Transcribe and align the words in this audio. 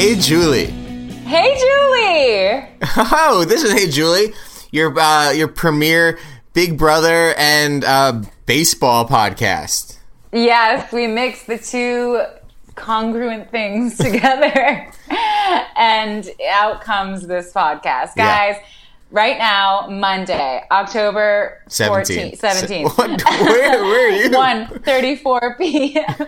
Hey, 0.00 0.14
Julie. 0.18 0.64
Hey, 0.64 1.58
Julie. 1.58 2.68
Oh, 3.12 3.44
this 3.46 3.62
is 3.62 3.70
Hey, 3.70 3.86
Julie, 3.90 4.32
your 4.72 4.98
uh, 4.98 5.30
your 5.32 5.46
premier 5.46 6.18
Big 6.54 6.78
Brother 6.78 7.34
and 7.36 7.84
uh, 7.84 8.22
baseball 8.46 9.06
podcast. 9.06 9.98
Yes, 10.32 10.90
we 10.90 11.06
mix 11.06 11.44
the 11.44 11.58
two 11.58 12.22
congruent 12.76 13.50
things 13.50 13.98
together, 13.98 14.90
and 15.76 16.30
out 16.50 16.80
comes 16.80 17.26
this 17.26 17.52
podcast, 17.52 18.12
Yeah. 18.16 18.52
guys. 18.54 18.56
Right 19.10 19.36
now, 19.36 19.86
Monday, 19.90 20.62
October 20.70 21.60
17. 21.68 22.32
14th, 22.32 22.40
17th. 22.40 22.96
What? 22.96 23.22
Where, 23.42 23.84
where 23.84 24.08
are 24.08 24.16
you? 24.16 24.30
1.34 24.30 25.58
p.m. 25.58 26.26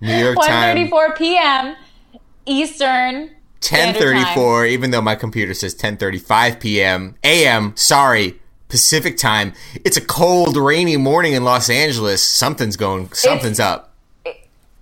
New 0.00 0.16
York 0.16 0.36
time. 0.46 0.76
1.34 0.76 1.16
p.m. 1.18 1.76
Eastern 2.46 3.30
10:34. 3.60 4.68
Even 4.68 4.90
though 4.90 5.02
my 5.02 5.14
computer 5.14 5.54
says 5.54 5.74
10:35 5.74 6.60
p.m. 6.60 7.16
a.m. 7.24 7.72
Sorry, 7.76 8.40
Pacific 8.68 9.16
time. 9.16 9.52
It's 9.84 9.96
a 9.96 10.00
cold, 10.00 10.56
rainy 10.56 10.96
morning 10.96 11.32
in 11.32 11.44
Los 11.44 11.68
Angeles. 11.68 12.22
Something's 12.22 12.76
going. 12.76 13.12
Something's 13.12 13.60
up. 13.60 13.92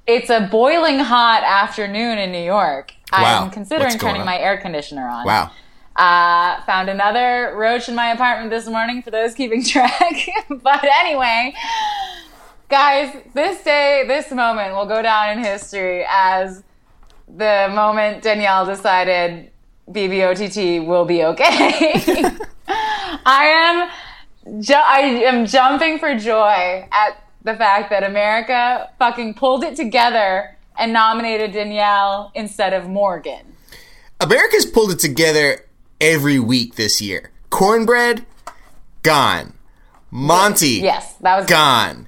It's 0.07 0.29
a 0.29 0.49
boiling 0.51 0.99
hot 0.99 1.43
afternoon 1.43 2.19
in 2.19 2.31
New 2.31 2.45
York. 2.45 2.93
Wow. 3.13 3.45
I'm 3.45 3.51
considering 3.51 3.99
turning 3.99 4.21
on? 4.21 4.27
my 4.27 4.39
air 4.39 4.59
conditioner 4.59 5.09
on. 5.09 5.25
Wow. 5.25 5.51
Uh, 5.97 6.61
found 6.65 6.91
another 6.91 7.55
roach 7.57 7.89
in 7.89 7.95
my 7.95 8.09
apartment 8.09 8.51
this 8.51 8.67
morning 8.67 9.01
for 9.01 9.11
those 9.11 9.33
keeping 9.33 9.65
track. 9.65 10.29
but 10.49 10.85
anyway, 10.85 11.55
guys, 12.69 13.17
this 13.33 13.63
day, 13.63 14.05
this 14.07 14.31
moment 14.31 14.75
will 14.75 14.87
go 14.87 15.01
down 15.01 15.39
in 15.39 15.45
history 15.45 16.05
as 16.09 16.63
the 17.29 17.71
moment 17.73 18.23
Danielle 18.23 18.67
decided 18.67 19.51
BBOTT 19.91 20.87
will 20.87 21.05
be 21.05 21.25
okay. 21.25 22.25
I 23.27 23.91
am, 24.47 24.61
ju- 24.63 24.75
I 24.75 25.01
am 25.27 25.47
jumping 25.47 25.99
for 25.99 26.15
joy 26.19 26.87
at 26.91 27.23
the 27.43 27.55
fact 27.55 27.91
that 27.91 28.03
America 28.03 28.91
fucking 28.99 29.35
pulled 29.35 29.65
it 29.65 29.77
together 29.77 30.57
and 30.79 30.93
nominated 30.93 31.53
Danielle 31.53 32.33
instead 32.35 32.73
of 32.73 32.89
Morgan. 32.89 33.55
America's 34.21 34.67
pulled 34.67 34.91
it 34.93 34.99
together 34.99 35.67
every 36.01 36.39
week 36.39 36.75
this 36.77 37.01
year. 37.01 37.31
Cornbread, 37.51 38.25
gone. 39.03 39.53
Monty, 40.11 40.81
Yes, 40.81 41.15
that 41.23 41.37
was 41.37 41.47
gone. 41.47 42.07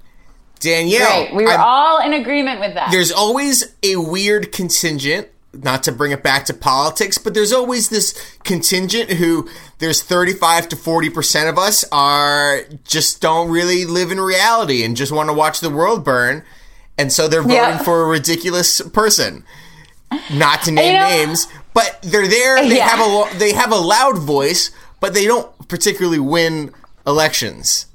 Danielle, 0.60 1.24
Great. 1.26 1.34
We 1.34 1.44
were 1.44 1.50
I'm- 1.50 1.60
all 1.60 2.00
in 2.00 2.12
agreement 2.14 2.60
with 2.60 2.74
that. 2.74 2.90
there's 2.90 3.12
always 3.12 3.64
a 3.82 3.96
weird 3.96 4.52
contingent 4.52 5.28
not 5.52 5.82
to 5.84 5.92
bring 5.92 6.12
it 6.12 6.22
back 6.22 6.44
to 6.46 6.52
politics 6.54 7.16
but 7.16 7.32
there's 7.32 7.52
always 7.52 7.88
this 7.88 8.14
contingent 8.44 9.10
who 9.12 9.48
there's 9.78 10.02
35 10.02 10.68
to 10.68 10.76
40% 10.76 11.48
of 11.48 11.58
us 11.58 11.82
are 11.90 12.60
just 12.84 13.20
don't 13.22 13.48
really 13.50 13.84
live 13.86 14.10
in 14.10 14.20
reality 14.20 14.82
and 14.84 14.96
just 14.96 15.12
want 15.12 15.28
to 15.30 15.32
watch 15.32 15.60
the 15.60 15.70
world 15.70 16.04
burn 16.04 16.42
and 16.98 17.10
so 17.12 17.26
they're 17.28 17.40
voting 17.42 17.56
Yeah. 17.56 17.78
for 17.78 18.02
a 18.02 18.06
ridiculous 18.06 18.80
person 18.82 19.44
not 20.32 20.62
to 20.64 20.72
name 20.72 20.94
You 20.94 21.00
know- 21.00 21.08
names 21.08 21.46
but 21.72 21.98
they're 22.02 22.28
there 22.28 22.56
they 22.68 22.76
Yeah. 22.76 22.88
have 22.88 23.00
a 23.34 23.38
they 23.38 23.52
have 23.52 23.72
a 23.72 23.76
loud 23.76 24.18
voice 24.18 24.70
but 25.00 25.14
they 25.14 25.24
don't 25.26 25.50
particularly 25.68 26.18
win 26.18 26.70
elections 27.06 27.86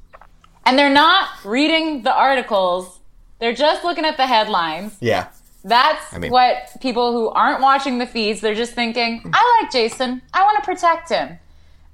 and 0.65 0.77
they're 0.77 0.89
not 0.93 1.29
reading 1.43 2.03
the 2.03 2.13
articles. 2.13 2.99
They're 3.39 3.53
just 3.53 3.83
looking 3.83 4.05
at 4.05 4.17
the 4.17 4.27
headlines. 4.27 4.97
yeah 5.01 5.27
That's 5.63 6.15
mean- 6.17 6.31
what 6.31 6.69
people 6.81 7.11
who 7.11 7.29
aren't 7.29 7.61
watching 7.61 7.97
the 7.97 8.05
feeds, 8.05 8.41
they're 8.41 8.55
just 8.55 8.73
thinking, 8.73 9.21
I 9.33 9.59
like 9.61 9.71
Jason. 9.71 10.21
I 10.33 10.43
want 10.43 10.57
to 10.63 10.65
protect 10.65 11.09
him. 11.09 11.39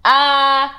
Uh, 0.04 0.70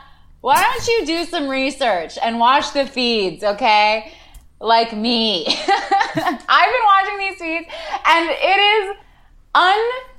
why 0.41 0.62
don't 0.62 0.87
you 0.87 1.06
do 1.06 1.25
some 1.25 1.49
research 1.49 2.16
and 2.22 2.38
watch 2.38 2.72
the 2.72 2.87
feeds, 2.87 3.43
okay? 3.43 4.12
Like 4.60 4.97
me. 4.97 5.47
I've 5.49 6.15
been 6.15 6.87
watching 6.87 7.19
these 7.19 7.38
feeds 7.38 7.66
and 8.06 8.28
it 8.31 8.60
is 8.60 8.97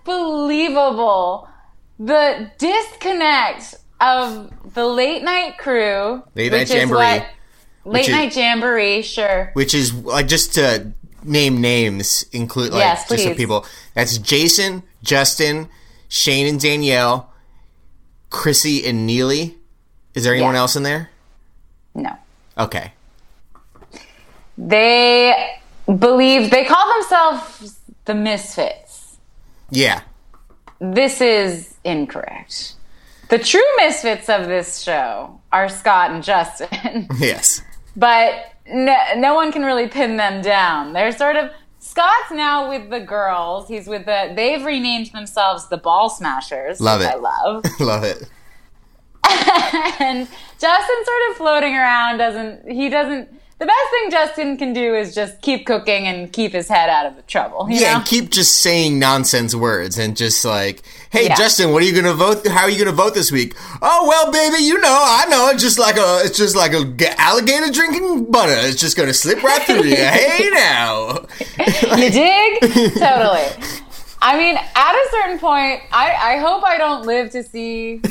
unbelievable 0.06 1.48
the 2.00 2.52
disconnect 2.58 3.76
of 4.02 4.52
the 4.74 4.86
late 4.86 5.24
night 5.24 5.58
crew. 5.58 6.24
Late 6.36 6.52
Night 6.52 6.70
Jamboree. 6.70 7.24
Late 7.92 8.08
is- 8.08 8.10
night 8.10 8.36
jamboree, 8.36 9.02
sure. 9.02 9.52
which 9.54 9.74
is 9.74 9.94
like 9.94 10.28
just 10.28 10.54
to 10.56 10.92
name 11.24 11.60
names, 11.62 12.26
include 12.32 12.72
like 12.72 12.80
Yes, 12.82 13.10
just 13.10 13.24
so 13.24 13.30
please. 13.30 13.38
people. 13.38 13.66
That's 13.94 14.18
Jason, 14.18 14.84
Justin, 15.04 15.68
Shane, 16.08 16.48
and 16.48 16.60
Danielle, 16.60 17.32
Chrissy 18.30 18.86
and 18.86 19.06
Neely. 19.06 19.58
Is 20.14 20.24
there 20.24 20.34
anyone 20.34 20.54
Yeah. 20.56 20.60
else 20.62 20.76
in 20.76 20.84
there? 20.84 21.10
No. 21.96 22.12
Okay, 22.58 22.94
They 24.58 25.34
believe 25.86 26.52
they 26.52 26.66
call 26.66 26.94
themselves 26.96 27.80
the 28.06 28.14
misfits. 28.14 29.18
yeah, 29.70 30.02
This 30.82 31.20
is 31.22 31.74
incorrect. 31.84 32.74
The 33.30 33.38
true 33.40 33.62
misfits 33.78 34.28
of 34.30 34.48
this 34.48 34.80
show 34.82 35.40
are 35.52 35.70
Scott 35.70 36.12
and 36.12 36.24
Justin, 36.24 37.08
yes, 37.20 37.62
but 37.96 38.34
no, 38.68 38.96
no 39.18 39.34
one 39.36 39.52
can 39.52 39.64
really 39.64 39.88
pin 39.88 40.18
them 40.18 40.42
down. 40.42 40.94
They're 40.94 41.12
sort 41.12 41.36
of 41.36 41.52
Scott's 41.80 42.32
now 42.32 42.70
with 42.70 42.90
the 42.90 43.00
girls. 43.00 43.68
He's 43.68 43.88
with 43.88 44.06
the. 44.06 44.34
They've 44.36 44.64
renamed 44.64 45.08
themselves 45.14 45.70
the 45.70 45.78
Ball 45.78 46.10
Smashers. 46.10 46.82
Love 46.82 47.02
it. 47.02 47.08
I 47.08 47.16
love. 47.16 47.64
love 47.80 48.04
it. 48.04 48.30
and 50.00 50.28
Justin's 50.60 51.06
sort 51.06 51.32
of 51.32 51.38
floating 51.38 51.76
around. 51.76 52.18
Doesn't 52.18 52.70
he? 52.70 52.90
Doesn't. 52.90 53.30
The 53.60 53.66
best 53.66 53.90
thing 53.92 54.12
Justin 54.12 54.58
can 54.58 54.72
do 54.72 54.96
is 54.96 55.14
just 55.14 55.42
keep 55.42 55.66
cooking 55.66 56.08
and 56.08 56.32
keep 56.32 56.54
his 56.54 56.70
head 56.70 56.90
out 56.90 57.06
of 57.06 57.18
the 57.18 57.22
trouble. 57.24 57.68
You 57.70 57.80
Yeah, 57.82 57.92
know? 57.92 57.98
and 58.00 58.06
keep 58.06 58.30
just 58.30 58.56
saying 58.58 59.00
nonsense 59.00 59.54
words 59.54 59.98
and 59.98 60.16
just 60.16 60.46
like, 60.46 60.82
hey, 61.10 61.26
Yeah. 61.28 61.36
Justin, 61.36 61.72
what 61.72 61.82
are 61.84 61.86
you 61.86 61.94
gonna 61.96 62.14
vote? 62.14 62.46
How 62.48 62.62
are 62.64 62.70
you 62.70 62.78
gonna 62.80 62.96
vote 62.96 63.14
this 63.14 63.32
week? 63.32 63.56
Oh 63.82 64.08
well, 64.08 64.32
baby, 64.32 64.64
you 64.64 64.80
know, 64.80 64.88
I 65.02 65.26
know. 65.30 65.50
It's 65.50 65.62
just 65.64 65.80
like 65.80 65.98
a, 65.98 66.22
it's 66.24 66.38
just 66.38 66.56
like 66.56 66.74
a 66.74 67.22
alligator 67.22 67.72
drinking 67.72 68.32
butter. 68.32 68.54
It's 68.56 68.80
just 68.80 68.96
gonna 68.98 69.14
slip 69.14 69.42
right 69.44 69.62
through 69.64 69.84
you. 69.84 69.96
hey 69.98 70.50
now. 70.54 71.26
You 71.98 72.10
dig? 72.10 72.62
totally. 72.94 73.48
I 74.22 74.38
mean, 74.38 74.58
at 74.58 74.94
a 74.94 75.08
certain 75.12 75.40
point, 75.40 75.82
I, 75.94 76.36
I 76.36 76.38
hope 76.40 76.64
I 76.66 76.78
don't 76.78 77.06
live 77.06 77.32
to 77.32 77.42
see 77.44 78.02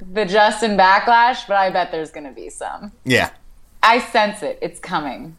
the 0.00 0.24
Justin 0.24 0.78
backlash, 0.78 1.46
but 1.46 1.58
I 1.58 1.68
bet 1.68 1.90
there's 1.92 2.10
going 2.10 2.24
to 2.24 2.32
be 2.32 2.48
some. 2.48 2.90
Yeah. 3.04 3.28
I 3.82 3.98
sense 4.00 4.42
it. 4.42 4.58
It's 4.62 4.80
coming. 4.80 5.36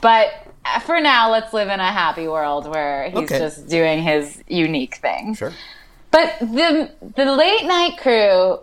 But 0.00 0.30
uh, 0.64 0.80
for 0.80 0.98
now, 0.98 1.30
let's 1.30 1.52
live 1.52 1.68
in 1.68 1.78
a 1.78 1.92
happy 1.92 2.26
world 2.26 2.66
where 2.66 3.10
he's 3.10 3.18
Okay. 3.30 3.38
just 3.38 3.68
doing 3.68 4.02
his 4.02 4.42
unique 4.48 4.94
thing. 4.96 5.34
Sure. 5.34 5.52
But 6.14 6.38
the 6.38 6.92
the 7.16 7.24
late 7.24 7.64
night 7.64 7.98
crew 7.98 8.60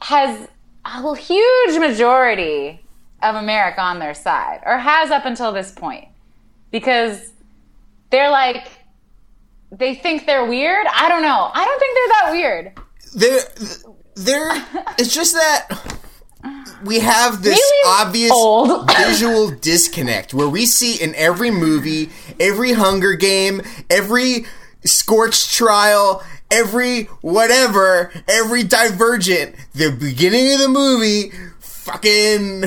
has 0.00 0.48
a 0.84 1.16
huge 1.16 1.78
majority 1.80 2.80
of 3.20 3.34
America 3.34 3.80
on 3.80 3.98
their 3.98 4.14
side, 4.14 4.60
or 4.64 4.78
has 4.78 5.10
up 5.10 5.24
until 5.24 5.50
this 5.50 5.72
point, 5.72 6.06
because 6.70 7.32
they're 8.10 8.30
like 8.30 8.68
they 9.72 9.96
think 9.96 10.26
they're 10.26 10.46
weird. 10.46 10.86
I 10.94 11.08
don't 11.08 11.22
know. 11.22 11.50
I 11.52 11.64
don't 11.64 11.80
think 11.80 11.96
they're 11.96 12.14
that 12.20 12.30
weird. 12.30 12.72
there 13.16 13.40
there 14.14 14.94
it's 14.98 15.12
just 15.12 15.34
that 15.34 15.66
we 16.84 17.00
have 17.00 17.42
this 17.42 17.58
Really 17.58 18.00
obvious 18.00 18.30
old. 18.32 18.88
visual 18.96 19.50
disconnect 19.50 20.32
where 20.32 20.48
we 20.48 20.66
see 20.66 21.02
in 21.02 21.16
every 21.16 21.50
movie 21.50 22.10
every 22.38 22.74
hunger 22.74 23.14
game 23.14 23.60
every 23.90 24.46
scorched 24.84 25.52
trial 25.52 26.22
every 26.50 27.04
whatever 27.20 28.10
every 28.26 28.62
divergent 28.62 29.54
the 29.74 29.90
beginning 29.90 30.52
of 30.54 30.60
the 30.60 30.68
movie 30.68 31.30
fucking 31.60 32.64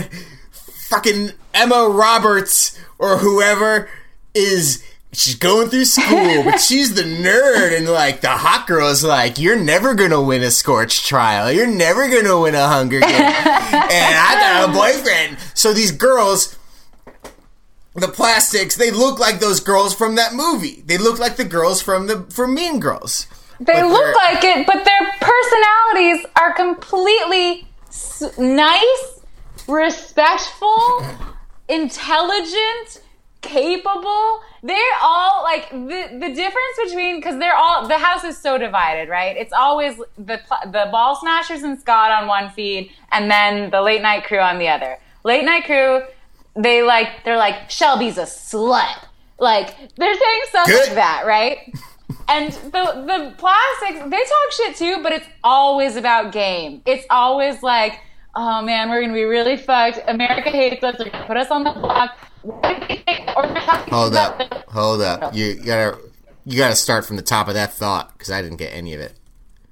fucking 0.52 1.32
Emma 1.54 1.90
Roberts 1.90 2.78
or 3.00 3.18
whoever 3.18 3.90
is 4.34 4.84
she's 5.14 5.36
going 5.36 5.70
through 5.70 5.86
school, 5.86 6.44
but 6.44 6.58
she's 6.62 6.94
the 6.96 7.04
nerd 7.04 7.76
and 7.76 7.88
like 7.88 8.22
the 8.22 8.30
hot 8.30 8.68
girl 8.68 8.90
is 8.90 9.04
like, 9.04 9.38
You're 9.38 9.60
never 9.60 9.94
gonna 9.94 10.22
win 10.22 10.44
a 10.44 10.52
scorch 10.52 11.06
trial. 11.06 11.52
You're 11.52 11.68
never 11.68 12.08
gonna 12.10 12.40
win 12.40 12.56
a 12.56 12.68
hunger 12.68 13.00
game. 13.00 13.12
and 13.12 14.16
I 14.16 14.36
got 14.40 14.70
a 14.70 14.74
boyfriend. 14.74 15.38
So 15.54 15.74
these 15.74 15.92
girls 15.92 16.58
the 17.94 18.08
plastics, 18.08 18.76
they 18.76 18.92
look 18.92 19.20
like 19.20 19.40
those 19.40 19.60
girls 19.60 19.94
from 19.94 20.16
that 20.16 20.34
movie. 20.34 20.84
They 20.86 20.98
look 20.98 21.20
like 21.20 21.36
the 21.36 21.46
girls 21.46 21.82
from 21.82 22.08
the 22.08 22.22
from 22.30 22.54
Mean 22.54 22.80
Girls. 22.80 23.28
They 23.60 23.84
look 23.84 24.16
like 24.16 24.44
it, 24.44 24.66
but 24.66 24.84
their 24.86 25.14
personalities 25.20 26.26
are 26.36 26.54
completely 26.54 27.68
s- 27.88 28.38
nice, 28.40 29.20
respectful, 29.68 31.06
intelligent, 31.70 33.02
capable. 33.42 34.42
They're 34.64 34.78
all 35.02 35.44
like 35.44 35.70
the 35.70 36.18
the 36.20 36.34
difference 36.34 36.78
between 36.86 37.18
because 37.18 37.38
they're 37.40 37.56
all 37.56 37.88
the 37.88 37.98
house 37.98 38.24
is 38.24 38.38
so 38.38 38.58
divided, 38.58 39.10
right? 39.10 39.36
It's 39.36 39.54
always 39.54 39.98
the 40.18 40.40
the 40.66 40.88
ball 40.92 41.18
smashers 41.18 41.64
and 41.64 41.80
Scott 41.80 42.12
on 42.12 42.28
one 42.28 42.50
feed, 42.52 42.92
and 43.12 43.30
then 43.30 43.70
the 43.70 43.82
late 43.82 44.02
night 44.02 44.24
crew 44.24 44.40
on 44.40 44.60
the 44.60 44.70
other. 44.70 44.98
Late 45.24 45.46
night 45.46 45.66
crew, 45.66 46.02
they 46.56 46.84
like 46.84 47.24
they're 47.24 47.38
like 47.38 47.70
Shelby's 47.70 48.18
a 48.18 48.24
slut. 48.24 49.06
Like 49.40 49.76
they're 49.96 50.14
saying 50.14 50.42
stuff 50.50 50.68
Good. 50.68 50.88
like 50.88 50.96
that, 50.96 51.24
right? 51.26 51.58
And 52.28 52.52
the 52.54 53.04
the 53.08 53.34
plastics, 53.38 54.00
they 54.04 54.18
talk 54.18 54.52
shit 54.52 54.76
too, 54.76 55.00
but 55.04 55.12
it's 55.12 55.26
always 55.44 55.96
about 55.98 56.32
game. 56.32 56.82
It's 56.86 57.06
always 57.10 57.62
like, 57.64 58.00
oh 58.36 58.62
man, 58.62 58.90
we're 58.90 59.02
gonna 59.02 59.14
be 59.14 59.24
really 59.24 59.58
fucked. 59.58 60.00
America 60.08 60.50
hates 60.50 60.82
us. 60.84 60.98
They're 60.98 61.10
gonna 61.10 61.26
put 61.26 61.36
us 61.38 61.50
on 61.50 61.64
the 61.64 61.72
block. 61.72 62.18
What 62.44 62.62
do 62.88 62.94
you 62.94 63.00
think? 63.02 63.30
Or 63.36 63.48
they're 63.48 63.56
talking 63.62 63.94
Hold 63.94 64.16
up, 64.16 64.70
hold 64.70 65.02
up. 65.02 65.34
You 65.34 65.56
gotta 65.56 65.98
you 66.46 66.58
gotta 66.58 66.76
start 66.76 67.06
from 67.06 67.16
the 67.18 67.22
top 67.22 67.48
of 67.48 67.54
that 67.56 67.74
thought 67.74 68.12
because 68.14 68.30
I 68.32 68.42
didn't 68.42 68.58
get 68.58 68.74
any 68.74 68.94
of 68.94 69.02
it. 69.02 69.14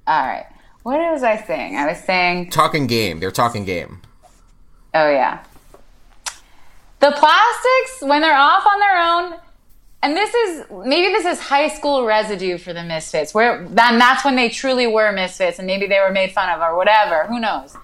All 0.07 0.25
right. 0.25 0.45
What 0.83 0.97
was 1.11 1.23
I 1.23 1.41
saying? 1.43 1.75
I 1.77 1.87
was 1.87 1.99
saying, 1.99 2.49
Talking 2.51 2.87
game. 2.87 3.19
They're 3.19 3.31
talking 3.31 3.63
game. 3.65 4.01
oh 4.93 5.09
yeah. 5.09 5.43
The 6.99 7.11
plastics, 7.11 8.01
when 8.01 8.21
they're 8.21 8.37
off 8.37 8.65
on 8.65 8.79
their 8.79 9.01
own, 9.01 9.39
and 10.01 10.15
this 10.15 10.33
is 10.33 10.65
maybe 10.85 11.13
this 11.13 11.25
is 11.25 11.39
high 11.39 11.67
school 11.67 12.05
residue 12.05 12.57
for 12.57 12.73
the 12.73 12.83
misfits, 12.83 13.33
where 13.33 13.65
then 13.65 13.99
that's 13.99 14.23
when 14.23 14.35
they 14.35 14.49
truly 14.49 14.87
were 14.87 15.11
misfits, 15.11 15.59
and 15.59 15.65
maybe 15.65 15.87
they 15.87 15.99
were 15.99 16.11
made 16.11 16.31
fun 16.31 16.49
of 16.49 16.61
or 16.61 16.75
whatever. 16.75 17.25
Who 17.27 17.39
knows? 17.39 17.75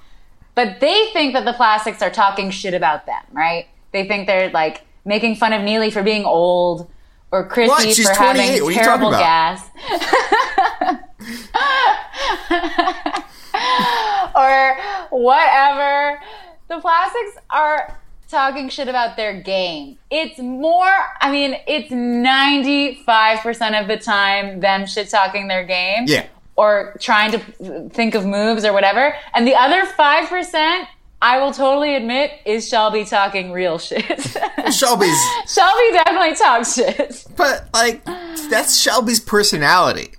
But 0.53 0.79
they 0.79 1.09
think 1.12 1.33
that 1.33 1.45
the 1.45 1.53
plastics 1.53 2.01
are 2.01 2.09
talking 2.09 2.50
shit 2.50 2.73
about 2.73 3.06
them, 3.06 3.23
right? 3.31 3.67
They 3.91 4.07
think 4.07 4.27
they're 4.27 4.50
like 4.50 4.83
making 5.03 5.35
fun 5.35 5.53
of 5.53 5.61
Neely 5.61 5.91
for 5.91 6.03
being 6.03 6.25
old 6.25 6.89
or 7.31 7.47
Chrissy 7.47 8.03
for 8.03 8.13
having 8.13 8.61
What 8.61 8.61
are 8.61 8.71
you 8.71 8.77
terrible 8.77 9.11
gas. 9.11 9.69
or 14.35 14.77
whatever. 15.09 16.21
The 16.69 16.79
plastics 16.79 17.38
are 17.50 18.00
talking 18.30 18.69
shit 18.69 18.88
about 18.88 19.18
their 19.18 19.39
game. 19.39 19.98
It's 20.10 20.39
more, 20.39 20.92
I 21.22 21.31
mean, 21.31 21.57
it's 21.68 21.92
95% 21.92 23.81
of 23.81 23.88
the 23.88 23.98
time 23.98 24.60
them 24.60 24.86
shit 24.86 25.10
talking 25.10 25.48
their 25.48 25.66
game. 25.66 26.06
Yeah. 26.07 26.27
Or 26.56 26.95
trying 27.01 27.31
to 27.31 27.89
think 27.89 28.16
of 28.16 28.25
moves 28.25 28.63
or 28.63 28.72
whatever. 28.72 29.13
And 29.33 29.45
the 29.45 29.56
other 29.56 29.86
5%, 29.86 30.88
I 31.22 31.39
will 31.39 31.51
totally 31.51 31.95
admit, 31.95 32.31
is 32.45 32.68
Shelby 32.68 33.04
talking 33.04 33.51
real 33.51 33.77
shit. 33.77 34.04
Shelby's, 34.71 35.18
Shelby 35.54 35.92
definitely 35.92 36.36
talks 36.36 36.75
shit. 36.75 37.25
but 37.36 37.68
like 37.74 38.04
that's 38.50 38.80
Shelby's 38.80 39.19
personality. 39.19 40.12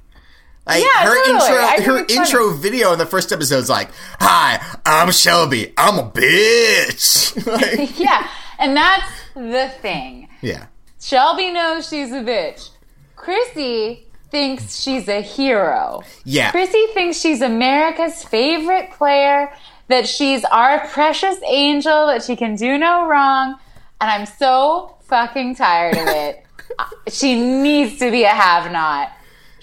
Like 0.67 0.83
Yeah, 0.83 1.05
her 1.05 1.25
totally. 1.25 1.79
Intro, 1.79 1.95
her 1.95 2.07
intro 2.09 2.53
video 2.55 2.93
in 2.93 2.99
the 2.99 3.07
first 3.07 3.33
episode 3.33 3.59
is 3.59 3.71
like, 3.71 3.89
"Hi, 4.21 4.61
I'm 4.85 5.13
Shelby. 5.13 5.73
I'm 5.79 5.99
a 5.99 6.11
bitch." 6.11 7.47
like, 7.79 7.99
yeah. 7.99 8.29
And 8.59 8.77
that's 8.77 9.11
the 9.35 9.71
thing. 9.81 10.29
yeah, 10.41 10.67
Shelby 11.01 11.53
knows 11.53 11.89
she's 11.89 12.11
a 12.11 12.21
bitch. 12.23 12.71
Chrissy 13.15 14.07
thinks 14.31 14.81
she's 14.81 15.09
a 15.09 15.21
hero. 15.21 16.03
yeah. 16.25 16.51
Chrissy 16.51 16.87
thinks 16.95 17.19
she's 17.19 17.43
America's 17.43 18.25
favorite 18.25 18.91
player, 18.93 19.53
that 19.89 20.09
she's 20.09 20.45
our 20.47 20.87
precious 20.89 21.39
angel, 21.47 22.09
that 22.09 22.23
she 22.25 22.35
can 22.35 22.57
do 22.57 22.77
no 22.77 23.07
wrong. 23.07 23.57
And 24.01 24.11
I'm 24.11 24.27
so 24.27 24.97
fucking 25.03 25.55
tired 25.55 25.97
of 25.97 26.09
it. 26.09 26.45
she 27.09 27.41
needs 27.41 27.99
to 28.01 28.11
be 28.11 28.25
a 28.25 28.29
have 28.29 28.71
not. 28.73 29.13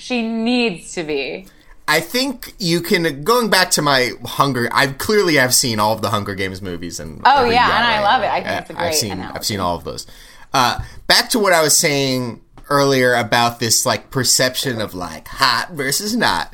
She 0.03 0.21
needs 0.21 0.91
to 0.95 1.03
be. 1.05 1.47
I 1.87 2.01
think 2.01 2.55
you 2.59 2.81
can 2.81 3.23
going 3.23 3.49
back 3.49 3.71
to 3.71 3.81
my 3.81 4.11
Hunger. 4.25 4.67
I've 4.73 4.97
clearly 4.97 5.39
I've 5.39 5.53
seen 5.53 5.79
all 5.79 5.93
of 5.93 6.01
the 6.01 6.09
Hunger 6.09 6.35
Games 6.35 6.61
movies 6.61 6.99
and 6.99 7.21
Oh, 7.23 7.45
yeah, 7.45 7.63
and 7.63 7.85
I 7.87 8.01
love 8.01 8.21
it. 8.21 8.27
I 8.27 8.43
think 8.43 8.61
it's 8.61 8.69
a 8.69 8.73
I've 8.73 8.79
great 8.79 8.95
seen 8.95 9.21
I've 9.21 9.45
seen 9.45 9.61
all 9.61 9.77
of 9.77 9.85
those. 9.85 10.05
Uh, 10.53 10.81
back 11.07 11.29
to 11.29 11.39
what 11.39 11.53
I 11.53 11.61
was 11.61 11.77
saying 11.77 12.41
earlier 12.69 13.13
about 13.13 13.61
this 13.61 13.85
like 13.85 14.11
perception 14.11 14.81
of 14.81 14.93
like 14.93 15.29
hot 15.29 15.69
versus 15.71 16.13
not. 16.17 16.53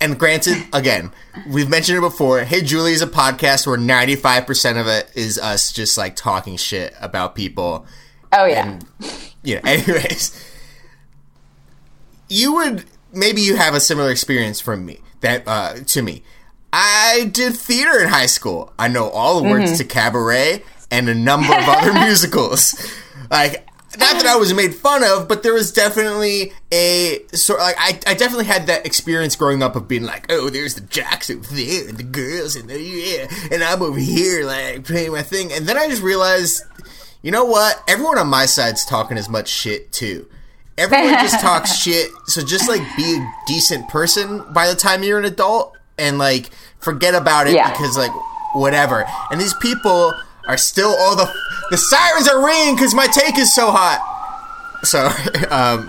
And 0.00 0.18
granted, 0.18 0.56
again, 0.72 1.12
we've 1.46 1.68
mentioned 1.68 1.98
it 1.98 2.00
before. 2.00 2.40
Hey 2.40 2.62
Julie 2.62 2.92
is 2.92 3.02
a 3.02 3.06
podcast 3.06 3.66
where 3.66 3.76
ninety 3.76 4.16
five 4.16 4.46
percent 4.46 4.78
of 4.78 4.86
it 4.86 5.10
is 5.14 5.38
us 5.38 5.72
just 5.72 5.98
like 5.98 6.16
talking 6.16 6.56
shit 6.56 6.94
about 7.02 7.34
people. 7.34 7.84
Oh, 8.32 8.46
yeah. 8.46 8.66
And 8.66 8.86
you 9.42 9.56
know, 9.56 9.60
anyways, 9.66 10.51
you 12.32 12.54
would 12.54 12.84
maybe 13.12 13.42
you 13.42 13.56
have 13.56 13.74
a 13.74 13.80
similar 13.80 14.10
experience 14.10 14.60
from 14.60 14.84
me 14.86 15.00
that 15.20 15.44
uh, 15.46 15.74
to 15.86 16.02
me. 16.02 16.22
I 16.74 17.30
did 17.30 17.54
theater 17.54 18.00
in 18.00 18.08
high 18.08 18.26
school. 18.26 18.72
I 18.78 18.88
know 18.88 19.10
all 19.10 19.42
the 19.42 19.48
words 19.48 19.76
to 19.76 19.84
Cabaret 19.84 20.62
and 20.90 21.06
a 21.06 21.14
number 21.14 21.52
of 21.54 21.68
other 21.68 21.92
musicals. 22.06 22.74
Like, 23.30 23.68
not 23.98 24.14
that 24.14 24.24
I 24.24 24.36
was 24.36 24.54
made 24.54 24.74
fun 24.74 25.04
of, 25.04 25.28
but 25.28 25.42
there 25.42 25.52
was 25.52 25.70
definitely 25.70 26.54
a 26.72 27.26
sort 27.34 27.60
like 27.60 27.76
I, 27.78 28.00
I 28.06 28.14
definitely 28.14 28.46
had 28.46 28.68
that 28.68 28.86
experience 28.86 29.36
growing 29.36 29.62
up 29.62 29.76
of 29.76 29.86
being 29.86 30.04
like, 30.04 30.32
oh, 30.32 30.48
there's 30.48 30.74
the 30.74 30.80
jacks 30.80 31.28
over 31.28 31.54
there 31.54 31.88
and 31.88 31.98
the 31.98 32.04
girls 32.04 32.56
and 32.56 32.70
the 32.70 32.80
yeah, 32.80 33.28
and 33.50 33.62
I'm 33.62 33.82
over 33.82 33.98
here 33.98 34.46
like 34.46 34.84
playing 34.84 35.12
my 35.12 35.22
thing, 35.22 35.52
and 35.52 35.66
then 35.66 35.76
I 35.76 35.88
just 35.88 36.02
realized, 36.02 36.62
you 37.20 37.30
know 37.30 37.44
what? 37.44 37.82
Everyone 37.86 38.16
on 38.16 38.28
my 38.28 38.46
side's 38.46 38.86
talking 38.86 39.18
as 39.18 39.28
much 39.28 39.48
shit 39.48 39.92
too. 39.92 40.26
Everyone 40.78 41.12
just 41.14 41.40
talks 41.42 41.76
shit, 41.76 42.10
so 42.26 42.42
just 42.44 42.68
like 42.68 42.82
be 42.96 43.16
a 43.16 43.32
decent 43.46 43.88
person 43.88 44.42
by 44.52 44.68
the 44.68 44.74
time 44.74 45.02
you're 45.02 45.18
an 45.18 45.24
adult, 45.24 45.76
and 45.98 46.18
like 46.18 46.50
forget 46.80 47.14
about 47.14 47.46
it 47.46 47.54
Yeah. 47.54 47.70
because 47.70 47.96
like 47.96 48.10
whatever. 48.54 49.04
And 49.30 49.40
these 49.40 49.54
people 49.54 50.12
are 50.48 50.56
still 50.56 50.94
all 50.98 51.14
the 51.16 51.32
the 51.70 51.76
sirens 51.76 52.28
are 52.28 52.44
ringing 52.44 52.74
because 52.74 52.94
my 52.94 53.06
take 53.06 53.38
is 53.38 53.54
so 53.54 53.70
hot. 53.70 54.08
So 54.84 55.06
um, 55.50 55.86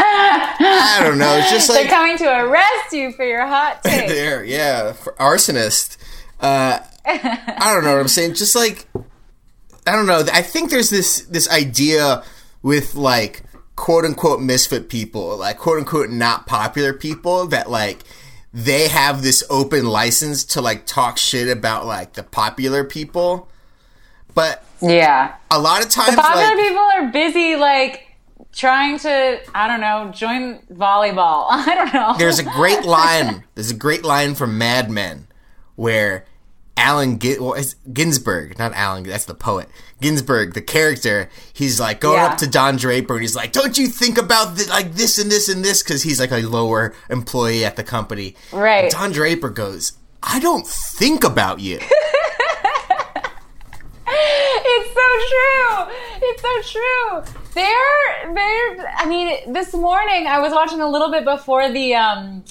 I 0.00 1.00
don't 1.02 1.18
know. 1.18 1.36
It's 1.38 1.50
just 1.50 1.68
like 1.68 1.82
They're 1.88 1.90
coming 1.98 2.18
to 2.18 2.24
arrest 2.44 2.92
you 2.92 3.12
for 3.12 3.24
your 3.24 3.46
hot 3.46 3.82
take. 3.84 4.08
there, 4.08 4.44
yeah, 4.44 4.92
for 4.92 5.12
arsonist. 5.14 5.96
Uh, 6.40 6.78
I 7.04 7.72
don't 7.74 7.84
know 7.84 7.92
what 7.92 8.00
I'm 8.00 8.08
saying. 8.08 8.34
Just 8.34 8.54
like 8.54 8.86
I 9.86 9.92
don't 9.96 10.06
know. 10.06 10.24
I 10.32 10.42
think 10.42 10.70
there's 10.70 10.90
this 10.90 11.20
this 11.22 11.48
idea 11.50 12.22
with 12.62 12.94
like 12.94 13.42
quote 13.76 14.04
unquote 14.04 14.40
misfit 14.40 14.88
people, 14.88 15.36
like 15.36 15.58
quote 15.58 15.78
unquote 15.78 16.10
not 16.10 16.46
popular 16.46 16.92
people 16.92 17.46
that 17.46 17.70
like 17.70 18.04
they 18.52 18.88
have 18.88 19.22
this 19.22 19.44
open 19.50 19.86
license 19.86 20.44
to 20.44 20.60
like 20.60 20.86
talk 20.86 21.18
shit 21.18 21.48
about 21.48 21.86
like 21.86 22.14
the 22.14 22.22
popular 22.22 22.84
people. 22.84 23.48
But 24.34 24.64
yeah. 24.80 25.34
a 25.50 25.58
lot 25.58 25.84
of 25.84 25.90
times 25.90 26.14
Popular 26.14 26.54
like 26.54 26.56
people 26.56 26.82
are 26.82 27.06
busy, 27.10 27.56
like, 27.56 28.04
trying 28.52 28.98
to, 29.00 29.40
I 29.54 29.66
don't 29.66 29.80
know, 29.80 30.12
join 30.12 30.60
volleyball. 30.72 31.46
I 31.50 31.74
don't 31.74 31.92
know. 31.92 32.14
there's 32.18 32.38
a 32.38 32.44
great 32.44 32.84
line. 32.84 33.44
There's 33.54 33.70
a 33.70 33.76
great 33.76 34.04
line 34.04 34.34
from 34.34 34.56
Mad 34.58 34.90
Men 34.90 35.26
where 35.76 36.24
Allen 36.78 37.18
Gin- 37.18 37.42
well, 37.42 37.60
Ginsberg, 37.92 38.58
not 38.58 38.72
Allen, 38.74 39.02
that's 39.02 39.24
the 39.24 39.34
poet. 39.34 39.68
Ginsberg, 40.00 40.54
the 40.54 40.62
character, 40.62 41.28
he's 41.52 41.80
like 41.80 42.00
going 42.00 42.18
Yeah. 42.18 42.26
up 42.26 42.38
to 42.38 42.46
Don 42.46 42.76
Draper 42.76 43.14
and 43.14 43.22
he's 43.22 43.34
like, 43.34 43.52
"Don't 43.52 43.76
you 43.76 43.88
think 43.88 44.16
about 44.16 44.56
th- 44.56 44.68
like 44.68 44.94
this 44.94 45.18
and 45.18 45.30
this 45.30 45.48
and 45.48 45.64
this?" 45.64 45.82
Because 45.82 46.04
he's 46.04 46.20
like 46.20 46.30
a 46.32 46.38
lower 46.38 46.94
employee 47.10 47.64
at 47.64 47.74
the 47.76 47.82
company. 47.84 48.36
Right. 48.52 48.84
And 48.84 48.92
Don 48.92 49.10
Draper 49.12 49.50
goes, 49.50 49.92
"I 50.22 50.38
don't 50.38 50.66
think 50.66 51.24
about 51.24 51.58
you." 51.60 51.80
it's 54.06 54.94
so 54.94 55.08
true. 55.28 55.94
It's 56.22 56.42
so 56.42 56.62
true. 56.72 57.34
They're 57.54 58.34
they're 58.34 58.94
I 58.96 59.06
mean, 59.06 59.52
this 59.52 59.72
morning 59.74 60.26
I 60.26 60.38
was 60.38 60.52
watching 60.52 60.80
a 60.80 60.88
little 60.88 61.10
bit 61.10 61.24
before 61.24 61.68
the 61.70 61.94
um 61.94 62.44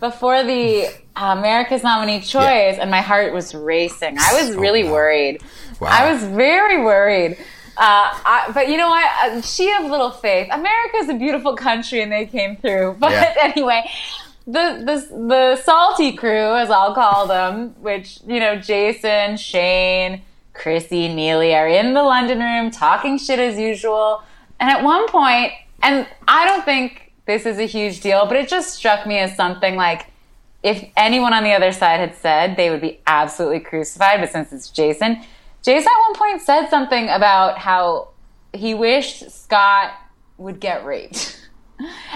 before 0.00 0.42
the 0.44 0.86
uh, 1.16 1.34
America's 1.38 1.82
Nominee 1.82 2.20
Choice 2.20 2.78
and 2.78 2.90
my 2.90 3.00
heart 3.00 3.32
was 3.32 3.54
racing. 3.54 4.16
I 4.18 4.40
was 4.42 4.56
really 4.56 4.84
wow. 4.84 4.92
worried. 4.92 5.42
Wow. 5.80 5.88
I 5.90 6.12
was 6.12 6.22
very 6.24 6.82
worried. 6.82 7.32
Uh, 7.76 8.10
I, 8.24 8.50
but 8.52 8.68
you 8.68 8.76
know 8.76 8.88
what? 8.88 9.08
Uh, 9.22 9.40
she 9.40 9.72
of 9.72 9.84
little 9.84 10.10
faith. 10.10 10.48
America's 10.50 11.08
a 11.08 11.14
beautiful 11.14 11.54
country, 11.54 12.02
and 12.02 12.10
they 12.10 12.26
came 12.26 12.56
through. 12.56 12.96
But 12.98 13.12
Yeah. 13.12 13.34
anyway, 13.38 13.88
the 14.46 14.82
the 14.84 15.16
the 15.28 15.56
salty 15.62 16.12
crew, 16.12 16.56
as 16.56 16.70
I'll 16.70 16.94
call 16.94 17.28
them, 17.28 17.76
which 17.80 18.18
you 18.26 18.40
know, 18.40 18.56
Jason, 18.56 19.36
Shane, 19.36 20.22
Chrissy, 20.54 21.06
Neely 21.14 21.54
are 21.54 21.68
in 21.68 21.94
the 21.94 22.02
London 22.02 22.40
room 22.40 22.72
talking 22.72 23.16
shit 23.16 23.38
as 23.38 23.56
usual. 23.56 24.24
And 24.58 24.68
at 24.68 24.82
one 24.82 25.06
point, 25.06 25.52
and 25.82 26.04
I 26.26 26.46
don't 26.46 26.64
think 26.64 27.07
this 27.28 27.46
is 27.46 27.58
a 27.58 27.66
huge 27.66 28.00
deal, 28.00 28.26
but 28.26 28.36
it 28.36 28.48
just 28.48 28.74
struck 28.74 29.06
me 29.06 29.18
as 29.18 29.36
something 29.36 29.76
like 29.76 30.06
if 30.62 30.82
anyone 30.96 31.32
on 31.32 31.44
the 31.44 31.52
other 31.52 31.70
side 31.70 32.00
had 32.00 32.16
said 32.16 32.56
they 32.56 32.70
would 32.70 32.80
be 32.80 32.98
absolutely 33.06 33.60
crucified, 33.60 34.18
but 34.18 34.30
since 34.30 34.52
it's 34.52 34.68
Jason, 34.70 35.22
Jason 35.62 35.86
at 35.86 36.08
one 36.08 36.14
point 36.16 36.40
said 36.42 36.68
something 36.68 37.08
about 37.08 37.58
how 37.58 38.08
he 38.52 38.74
wished 38.74 39.30
Scott 39.30 39.92
would 40.38 40.58
get 40.58 40.84
raped. 40.84 41.36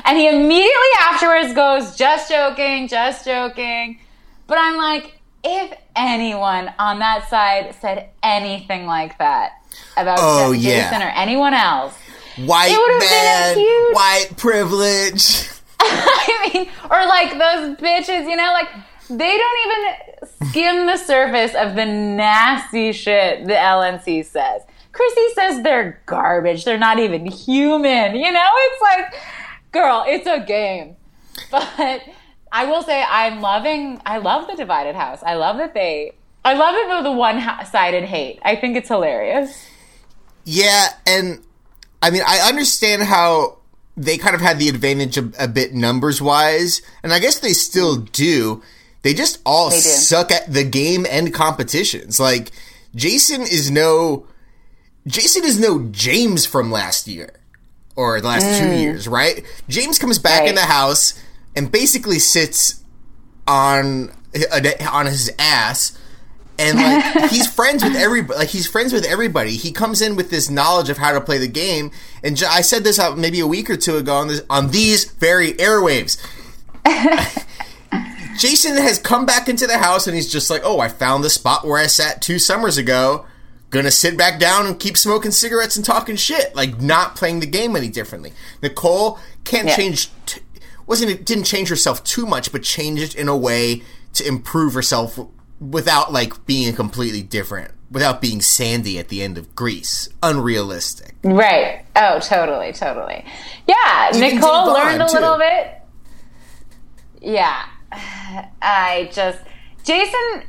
And 0.05 0.19
he 0.19 0.27
immediately 0.29 0.93
afterwards 1.03 1.55
goes, 1.55 1.95
just 1.97 2.29
joking, 2.29 2.89
just 2.89 3.25
joking. 3.25 4.01
But 4.49 4.59
I'm 4.59 4.77
like, 4.77 5.21
if 5.45 5.73
anyone 5.95 6.75
on 6.81 6.99
that 6.99 7.31
side 7.31 7.73
said 7.81 8.11
anything 8.25 8.87
like 8.87 9.19
that 9.19 9.53
about 9.97 10.19
Oh, 10.21 10.53
Jason 10.53 11.01
yeah. 11.01 11.07
or 11.07 11.11
anyone 11.11 11.55
else, 11.55 11.95
White 12.37 12.73
It 12.73 12.79
would've 12.79 13.01
been 13.01 13.09
a 13.09 13.57
man, 13.57 13.95
white 13.95 14.37
privilege. 14.37 15.49
I 15.81 16.51
mean, 16.53 16.69
or 16.91 17.07
like 17.07 17.33
those 17.33 17.77
bitches, 17.79 18.29
you 18.29 18.37
know, 18.37 18.53
like 18.53 18.69
they 19.09 19.39
don't 19.39 19.59
even 19.67 20.49
skim 20.49 20.87
the 20.87 20.97
surface 20.97 21.55
of 21.55 21.75
the 21.75 21.85
nasty 21.85 22.93
shit 22.93 23.47
the 23.47 23.55
LNC 23.55 24.25
says. 24.25 24.63
Chrissy 24.93 25.29
says 25.35 25.63
they're 25.63 26.03
garbage. 26.07 26.65
They're 26.65 26.79
not 26.79 26.99
even 26.99 27.27
human. 27.27 28.15
You 28.15 28.31
know, 28.31 28.49
it's 28.55 28.83
like, 28.83 29.15
girl, 29.73 30.05
it's 30.07 30.27
a 30.27 30.41
game. 30.41 30.97
But 31.51 32.03
I 32.51 32.67
will 32.67 32.83
say, 32.83 33.03
I'm 33.03 33.41
loving. 33.41 34.01
I 34.05 34.19
love 34.19 34.47
the 34.47 34.55
divided 34.55 34.95
house. 34.95 35.23
I 35.23 35.35
love 35.35 35.57
that 35.57 35.75
they. 35.75 36.13
I 36.45 36.55
love 36.55 36.75
it 36.75 36.89
though 36.89 37.03
the 37.03 37.17
one-sided 37.17 38.05
hate. 38.05 38.39
I 38.43 38.57
think 38.57 38.77
it's 38.77 38.89
hilarious. 38.89 39.67
Yeah, 40.45 40.89
and 41.07 41.43
I 42.03 42.11
mean, 42.11 42.23
I 42.27 42.49
understand 42.49 43.03
how 43.03 43.59
they 43.97 44.19
kind 44.19 44.35
of 44.35 44.41
had 44.41 44.59
the 44.59 44.69
advantage 44.69 45.17
a, 45.17 45.31
a 45.39 45.49
bit 45.49 45.73
numbers 45.73 46.21
wise, 46.21 46.83
and 47.03 47.13
I 47.13 47.19
guess 47.19 47.39
they 47.39 47.53
still 47.53 47.97
do. 47.97 48.63
They 49.03 49.15
just 49.15 49.41
all 49.45 49.71
They 49.71 49.77
suck 49.77 50.31
at 50.31 50.53
the 50.53 50.65
game 50.65 51.07
and 51.09 51.33
competitions. 51.33 52.21
Like 52.21 52.53
Jason 52.95 53.43
is 53.43 53.71
no 53.71 54.27
Jason 55.07 55.45
is 55.45 55.59
no 55.59 55.89
James 55.91 56.47
from 56.47 56.71
last 56.71 57.09
year 57.09 57.35
or 57.97 58.21
the 58.21 58.29
last 58.29 58.61
two 58.61 58.77
years, 58.77 59.09
right? 59.09 59.45
James 59.69 59.99
comes 59.99 60.19
back 60.19 60.47
in 60.47 60.55
Mm. 60.55 60.57
The 60.57 60.67
house 60.67 61.21
and 61.57 61.71
basically 61.71 62.19
sits 62.19 62.83
on 63.47 64.13
on 64.91 65.07
his 65.07 65.31
ass 65.39 65.99
and 66.59 66.77
like 66.79 67.31
he's 67.31 67.47
friends 67.53 67.83
with 67.83 67.95
everybody 67.97 68.39
like 68.39 68.49
he's 68.49 68.67
friends 68.67 68.93
with 68.93 69.05
everybody. 69.05 69.53
He 69.57 69.73
comes 69.73 70.01
in 70.03 70.17
with 70.17 70.31
this 70.31 70.49
knowledge 70.51 70.89
of 70.91 70.99
how 70.99 71.13
to 71.13 71.21
play 71.21 71.39
the 71.39 71.49
game. 71.49 71.91
And 72.23 72.37
J- 72.37 72.47
i 72.49 72.61
said 72.61 72.85
this 72.85 72.99
out 72.99 73.19
maybe 73.19 73.41
a 73.41 73.47
week 73.47 73.71
or 73.71 73.77
two 73.77 73.97
ago 73.97 74.15
on 74.15 74.29
this 74.29 74.43
on 74.51 74.71
these 74.71 75.05
very 75.13 75.53
airwaves. 75.55 76.19
Jason 78.39 78.77
has 78.77 78.99
come 78.99 79.27
back 79.27 79.49
into 79.49 79.67
the 79.67 79.79
house 79.79 80.07
and 80.07 80.17
he's 80.17 80.31
just 80.31 80.49
like 80.51 80.63
oh 80.65 80.81
i 80.81 80.89
found 80.89 81.23
the 81.23 81.31
spot 81.31 81.65
where 81.67 81.79
i 81.79 81.87
sat 81.87 82.23
two 82.23 82.39
summers 82.39 82.79
ago. 82.79 83.27
Gonna 83.71 83.91
sit 83.91 84.19
back 84.19 84.39
down 84.39 84.67
and 84.67 84.79
keep 84.79 84.99
smoking 84.99 85.31
cigarettes 85.31 85.77
and 85.77 85.85
talking 85.85 86.17
shit. 86.17 86.55
Like 86.55 86.79
not 86.83 87.17
playing 87.17 87.41
the 87.41 87.47
game 87.47 87.75
any 87.75 87.89
differently. 87.89 88.35
Nicole 88.63 89.19
can't 89.45 89.69
Yeah. 89.69 89.77
change 89.77 90.11
t- 90.27 90.43
wasn't 90.87 91.11
it 91.11 91.25
didn't 91.25 91.45
change 91.45 91.69
herself 91.71 92.05
too 92.05 92.27
much 92.27 92.53
but 92.53 92.63
changed 92.63 93.03
it 93.03 93.15
in 93.15 93.29
a 93.29 93.37
way 93.37 93.83
to 94.13 94.27
improve 94.29 94.75
herself 94.75 95.19
without 95.71 96.13
like 96.13 96.45
being 96.47 96.75
completely 96.75 97.23
different 97.23 97.73
without 97.91 98.21
being 98.23 98.41
sandy 98.41 98.99
at 98.99 99.09
the 99.09 99.23
end 99.23 99.37
of 99.39 99.55
Grease. 99.55 100.09
unrealistic 100.23 101.15
Right. 101.23 101.85
Oh, 101.95 102.19
totally, 102.21 102.73
totally. 102.73 103.25
Yeah, 103.69 104.09
Even 104.15 104.37
Nicole 104.37 104.73
learned 104.73 105.03
a 105.03 105.07
little 105.07 105.35
too. 105.35 105.39
bit. 105.41 105.81
Yeah. 107.21 107.65
I 108.63 109.11
just 109.13 109.39
Jason 109.85 110.43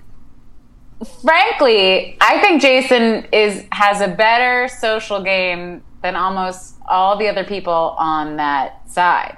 frankly, 1.22 2.18
I 2.22 2.40
think 2.42 2.62
Jason 2.62 3.26
is 3.32 3.66
has 3.72 4.02
a 4.02 4.08
better 4.08 4.68
social 4.68 5.22
game 5.24 5.84
than 6.02 6.16
almost 6.16 6.76
all 6.88 7.18
the 7.18 7.28
other 7.28 7.44
people 7.44 7.96
on 8.00 8.38
that 8.38 8.90
side. 8.90 9.38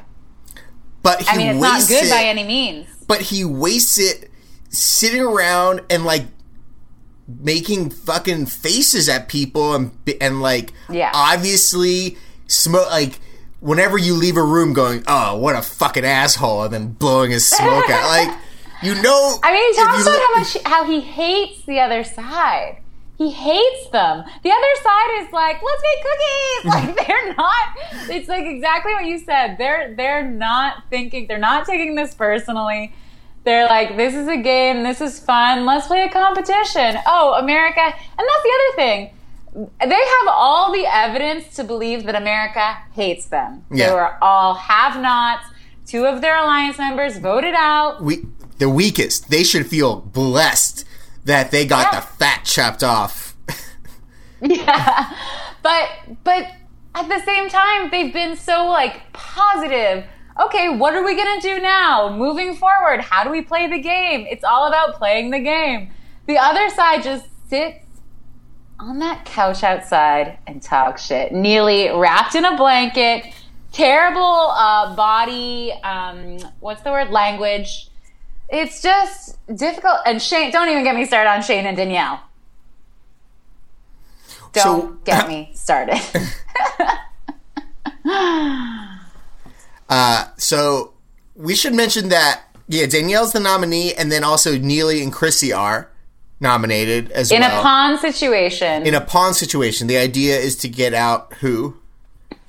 but 1.01 1.21
he 1.21 1.27
I 1.29 1.37
mean, 1.37 1.47
it's 1.49 1.59
not 1.61 1.87
good 1.87 2.05
it, 2.05 2.09
by 2.11 2.23
any 2.23 2.43
means. 2.43 2.87
but 3.07 3.21
he 3.21 3.43
wastes 3.45 3.97
it 3.99 4.31
sitting 4.77 5.21
around 5.21 5.81
and 5.89 6.05
like 6.05 6.25
making 7.27 7.89
fucking 7.89 8.45
faces 8.45 9.09
at 9.09 9.27
people 9.27 9.73
and 9.73 9.91
and 10.21 10.41
like 10.41 10.73
Yeah. 10.89 11.11
obviously 11.13 12.17
smoke 12.47 12.89
like 12.91 13.19
whenever 13.59 13.97
you 13.97 14.13
leave 14.13 14.37
a 14.37 14.43
room 14.43 14.73
going 14.73 15.03
oh 15.07 15.35
what 15.37 15.55
a 15.55 15.61
fucking 15.63 16.05
asshole 16.05 16.63
and 16.63 16.73
then 16.73 16.87
blowing 16.91 17.31
his 17.31 17.47
smoke 17.47 17.89
out 17.89 18.07
like 18.07 18.37
you 18.83 18.93
know 19.01 19.37
I 19.43 19.51
mean, 19.53 19.71
he 19.71 19.75
talks 19.75 20.01
about 20.03 20.19
how 20.19 20.37
much 20.37 20.57
how 20.65 20.83
he 20.85 20.99
hates 21.01 21.65
the 21.65 21.79
other 21.79 22.03
side. 22.03 22.77
He 23.17 23.31
hates 23.31 23.87
them. 23.91 24.25
The 24.43 24.49
other 24.51 24.83
side 24.83 25.23
is 25.25 25.31
like, 25.31 25.61
let's 25.63 25.81
make 25.81 26.03
cookies. 26.03 26.65
Like 26.97 27.07
they're 27.07 27.33
not. 27.35 27.67
It's 28.09 28.27
like 28.27 28.43
exactly 28.45 28.91
what 28.93 29.05
you 29.05 29.17
said. 29.19 29.57
They're 29.57 29.95
they're 29.95 30.29
not 30.29 30.83
thinking. 30.89 31.25
They're 31.27 31.37
not 31.39 31.65
taking 31.65 31.95
this 31.95 32.13
personally. 32.13 32.93
They're 33.45 33.65
like, 33.67 33.95
this 33.95 34.13
is 34.15 34.27
a 34.27 34.37
game. 34.37 34.83
This 34.83 35.01
is 35.01 35.19
fun. 35.19 35.65
Let's 35.65 35.87
play 35.87 36.03
a 36.03 36.09
competition. 36.09 36.97
Oh, 37.05 37.35
America. 37.39 37.79
And 37.81 37.93
that's 38.17 38.43
the 38.43 38.51
other 38.59 38.75
thing. 38.75 39.11
They 39.79 39.95
have 39.95 40.27
all 40.29 40.73
the 40.73 40.85
evidence 40.85 41.55
to 41.55 41.63
believe 41.63 42.05
that 42.05 42.15
America 42.15 42.75
hates 42.93 43.27
them. 43.27 43.63
Yeah. 43.71 43.89
They 43.89 43.93
were 43.95 44.17
all 44.23 44.55
have-nots. 44.55 45.45
Two 45.85 46.05
of 46.05 46.21
their 46.21 46.35
alliance 46.35 46.77
members 46.79 47.19
voted 47.19 47.53
out. 47.55 48.01
we 48.03 48.25
the 48.57 48.67
weakest 48.69 49.29
they 49.29 49.43
should 49.43 49.67
feel 49.67 49.97
blessed 49.97 50.83
that 51.25 51.51
they 51.51 51.65
got 51.65 51.93
Yeah. 51.93 51.99
the 51.99 52.05
fat 52.07 52.41
chopped 52.45 52.83
off 52.83 53.35
Yeah. 54.41 55.11
But 55.61 55.89
but 56.23 56.47
at 56.95 57.07
the 57.09 57.19
same 57.23 57.49
time, 57.49 57.89
they've 57.91 58.11
been 58.13 58.35
so 58.35 58.65
like 58.67 59.13
positive. 59.13 60.05
Okay, 60.39 60.67
what 60.69 60.93
are 60.95 61.03
we 61.03 61.15
gonna 61.15 61.39
do 61.41 61.59
now? 61.61 62.13
Moving 62.15 62.55
forward, 62.55 62.99
how 62.99 63.23
do 63.23 63.29
we 63.29 63.41
play 63.41 63.67
the 63.67 63.79
game? 63.79 64.27
It's 64.29 64.43
all 64.43 64.67
about 64.67 64.95
playing 64.95 65.31
the 65.31 65.39
game. 65.39 65.91
The 66.27 66.37
other 66.37 66.69
side 66.69 67.03
just 67.03 67.25
sits 67.49 67.79
on 68.79 68.99
that 68.99 69.23
couch 69.23 69.63
outside 69.63 70.37
and 70.45 70.61
talks 70.61 71.05
shit. 71.05 71.31
Neely 71.31 71.89
wrapped 71.89 72.35
in 72.35 72.43
a 72.43 72.57
blanket, 72.57 73.33
terrible 73.71 74.23
uh, 74.51 74.93
body, 74.95 75.71
um, 75.83 76.37
what's 76.59 76.81
the 76.81 76.91
word? 76.91 77.11
Language. 77.11 77.87
It's 78.49 78.81
just 78.81 79.37
difficult. 79.55 79.99
And 80.05 80.21
Shane, 80.21 80.51
don't 80.51 80.67
even 80.69 80.83
get 80.83 80.95
me 80.95 81.05
started 81.05 81.29
on 81.29 81.41
Shane 81.43 81.65
and 81.65 81.77
Danielle. 81.77 82.19
Don't 84.51 84.63
So- 84.63 84.97
get 85.05 85.27
me 85.29 85.51
started. 85.53 86.01
Uh, 89.89 90.25
so 90.37 90.93
we 91.35 91.55
should 91.55 91.73
mention 91.73 92.09
that 92.09 92.43
yeah, 92.67 92.85
Danielle's 92.87 93.33
the 93.33 93.39
nominee, 93.39 93.93
and 93.93 94.11
then 94.11 94.23
also 94.23 94.57
Neely 94.57 95.03
and 95.03 95.13
Chrissy 95.13 95.53
are 95.53 95.89
nominated 96.39 97.11
as 97.11 97.31
In 97.31 97.41
well. 97.41 97.51
In 97.51 97.57
a 97.59 97.61
pawn 97.61 97.97
situation, 97.99 98.85
in 98.87 98.93
a 98.95 99.01
pawn 99.01 99.33
situation, 99.33 99.87
the 99.87 99.97
idea 99.97 100.37
is 100.37 100.55
to 100.57 100.67
get 100.67 100.93
out 100.93 101.33
who 101.35 101.77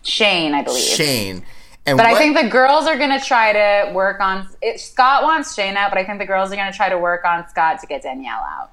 Shane, 0.03 0.55
I 0.55 0.63
believe. 0.63 0.83
Shane. 0.83 1.45
And 1.85 1.97
But 1.99 2.07
what, 2.07 2.17
I 2.17 2.19
think 2.19 2.37
the 2.37 2.49
girls 2.49 2.87
are 2.87 2.97
going 2.97 3.17
to 3.17 3.25
try 3.25 3.53
to 3.53 3.93
work 3.93 4.21
on. 4.21 4.49
It, 4.63 4.81
Scott 4.81 5.23
wants 5.23 5.55
Shane 5.55 5.77
out, 5.77 5.91
but 5.91 5.99
I 5.99 6.05
think 6.05 6.19
the 6.19 6.27
girls 6.27 6.51
are 6.53 6.57
going 6.57 6.71
to 6.71 6.77
try 6.77 6.89
to 6.89 6.99
work 6.99 7.25
on 7.25 7.49
Scott 7.49 7.81
to 7.81 7.87
get 7.87 8.03
Danielle 8.03 8.43
out. 8.43 8.71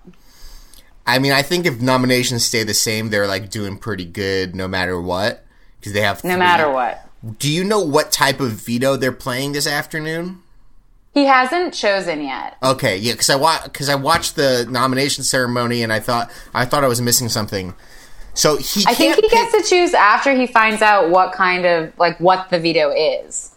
I 1.06 1.20
mean, 1.20 1.32
I 1.32 1.42
think 1.42 1.66
if 1.66 1.82
nominations 1.82 2.46
stay 2.46 2.64
the 2.64 2.74
same, 2.74 3.10
they're 3.10 3.28
like 3.28 3.50
doing 3.50 3.78
pretty 3.78 4.06
good 4.06 4.56
no 4.56 4.68
matter 4.68 5.00
what 5.00 5.46
because 5.80 5.94
they 5.94 6.02
have 6.02 6.24
No 6.24 6.32
three. 6.32 6.40
matter 6.40 6.72
what. 6.72 7.08
Do 7.38 7.50
you 7.52 7.64
know 7.64 7.80
what 7.80 8.12
type 8.12 8.40
of 8.40 8.52
veto 8.52 8.96
they're 8.98 9.12
playing 9.12 9.54
this 9.54 9.66
afternoon? 9.68 10.40
He 11.14 11.26
hasn't 11.26 11.74
chosen 11.74 12.22
yet. 12.24 12.58
Okay, 12.64 12.98
yeah, 12.98 13.12
because 13.14 13.30
I 13.30 13.36
wa- 13.36 13.68
cause 13.72 13.88
I 13.88 13.96
watched 13.96 14.36
the 14.36 14.66
nomination 14.70 15.24
ceremony 15.24 15.84
and 15.84 15.94
I 15.94 16.00
thought 16.00 16.32
I 16.54 16.66
thought 16.66 16.84
I 16.84 16.88
was 16.88 17.02
missing 17.02 17.30
something. 17.30 17.76
So 18.34 18.58
he 18.58 18.84
I 18.88 18.94
think 18.96 19.16
he 19.18 19.30
gets 19.30 19.52
to 19.52 19.62
choose 19.64 19.94
after 19.94 20.34
he 20.34 20.48
finds 20.48 20.82
out 20.82 21.10
what 21.12 21.34
kind 21.34 21.66
of 21.66 21.94
like 22.00 22.20
what 22.20 22.50
the 22.50 22.60
veto 22.60 22.90
is. 22.92 23.52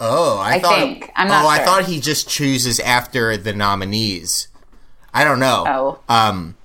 Oh, 0.00 0.38
I, 0.38 0.54
I 0.54 0.58
thought. 0.60 0.78
think. 0.78 1.10
I'm 1.14 1.28
not 1.28 1.44
oh, 1.44 1.48
I 1.48 1.58
thought 1.58 1.84
he 1.84 2.00
just 2.00 2.26
chooses 2.28 2.80
after 2.80 3.36
the 3.36 3.52
nominees. 3.52 4.48
I 5.14 5.24
don't 5.24 5.38
know. 5.40 5.64
Oh. 6.08 6.12
Um, 6.12 6.56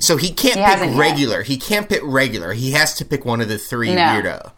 so 0.00 0.16
he 0.16 0.30
can't 0.32 0.58
He 0.58 0.64
pick 0.84 0.90
yet. 0.90 0.98
regular. 0.98 1.42
He 1.44 1.56
can't 1.56 1.88
pick 1.88 2.00
regular. 2.02 2.52
He 2.52 2.72
has 2.72 2.94
to 2.96 3.04
pick 3.04 3.24
one 3.24 3.40
of 3.40 3.48
the 3.48 3.58
three 3.58 3.94
No. 3.94 4.02
weirdo 4.02 4.50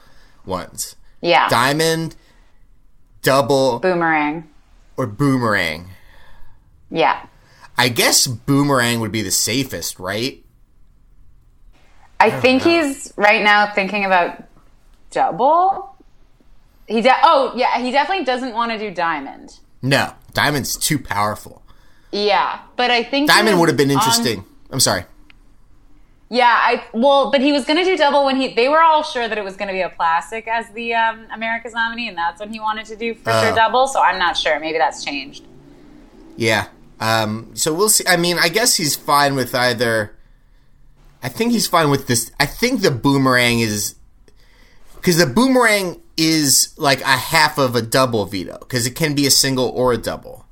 ones: 0.48 0.96
Yeah. 1.20 1.48
diamond, 1.48 2.16
double, 3.22 3.78
Boomerang. 3.78 4.48
or 4.96 5.06
boomerang. 5.06 5.90
Yeah. 6.90 7.24
I 7.76 7.88
guess 7.90 8.26
boomerang 8.26 8.98
would 9.00 9.12
be 9.12 9.22
the 9.22 9.30
safest, 9.30 10.00
right? 10.00 10.42
I 12.18 12.30
think 12.30 12.62
he's 12.62 13.12
right 13.16 13.44
now 13.44 13.72
thinking 13.72 14.04
about 14.04 14.42
double. 15.12 15.94
He 16.88 17.00
de- 17.02 17.14
oh 17.22 17.52
yeah, 17.54 17.78
he 17.78 17.92
definitely 17.92 18.24
doesn't 18.24 18.52
want 18.54 18.72
to 18.72 18.78
do 18.78 18.90
diamond. 18.92 19.60
No, 19.82 20.12
diamond's 20.32 20.76
too 20.76 20.98
powerful. 20.98 21.62
Yeah, 22.10 22.58
but 22.74 22.90
I 22.90 23.04
think 23.04 23.28
Diamond 23.28 23.60
would 23.60 23.68
have 23.68 23.76
been 23.76 23.90
on- 23.90 23.98
interesting. 23.98 24.44
I'm 24.72 24.80
sorry. 24.80 25.04
Yeah, 26.30 26.46
I 26.52 26.84
well, 26.92 27.30
but 27.30 27.40
he 27.40 27.52
was 27.52 27.64
going 27.64 27.78
to 27.78 27.84
do 27.84 27.96
double 27.96 28.24
when 28.26 28.36
he. 28.36 28.52
They 28.54 28.68
were 28.68 28.82
all 28.82 29.02
sure 29.02 29.26
that 29.28 29.38
it 29.38 29.44
was 29.44 29.56
going 29.56 29.68
to 29.68 29.72
be 29.72 29.80
a 29.80 29.88
plastic 29.88 30.46
as 30.46 30.68
the 30.70 30.94
um, 30.94 31.26
America's 31.32 31.72
nominee, 31.72 32.06
and 32.08 32.18
that's 32.18 32.38
when 32.38 32.52
he 32.52 32.60
wanted 32.60 32.84
to 32.86 32.96
do 32.96 33.14
for 33.14 33.30
sure 33.32 33.52
Oh. 33.52 33.54
double. 33.54 33.86
So 33.88 34.02
I'm 34.02 34.18
not 34.18 34.36
sure. 34.36 34.60
Maybe 34.60 34.76
that's 34.76 35.02
changed. 35.04 35.46
Yeah. 36.36 36.66
Um, 37.00 37.52
so 37.54 37.72
we'll 37.72 37.88
see. 37.88 38.04
I 38.06 38.16
mean, 38.18 38.38
I 38.38 38.48
guess 38.50 38.76
he's 38.76 38.94
fine 38.94 39.36
with 39.36 39.54
either. 39.54 40.14
I 41.22 41.28
think 41.30 41.52
he's 41.52 41.66
fine 41.66 41.90
with 41.90 42.06
this. 42.08 42.30
I 42.38 42.44
think 42.46 42.82
the 42.82 42.90
boomerang 42.90 43.60
is 43.60 43.94
because 44.96 45.16
the 45.16 45.26
boomerang 45.26 46.00
is 46.18 46.74
like 46.76 47.00
a 47.00 47.16
half 47.16 47.56
of 47.56 47.74
a 47.74 47.80
double 47.82 48.26
veto 48.26 48.58
because 48.58 48.86
it 48.86 48.94
can 48.96 49.14
be 49.14 49.26
a 49.26 49.30
single 49.30 49.68
or 49.70 49.92
a 49.94 49.96
double, 49.96 50.44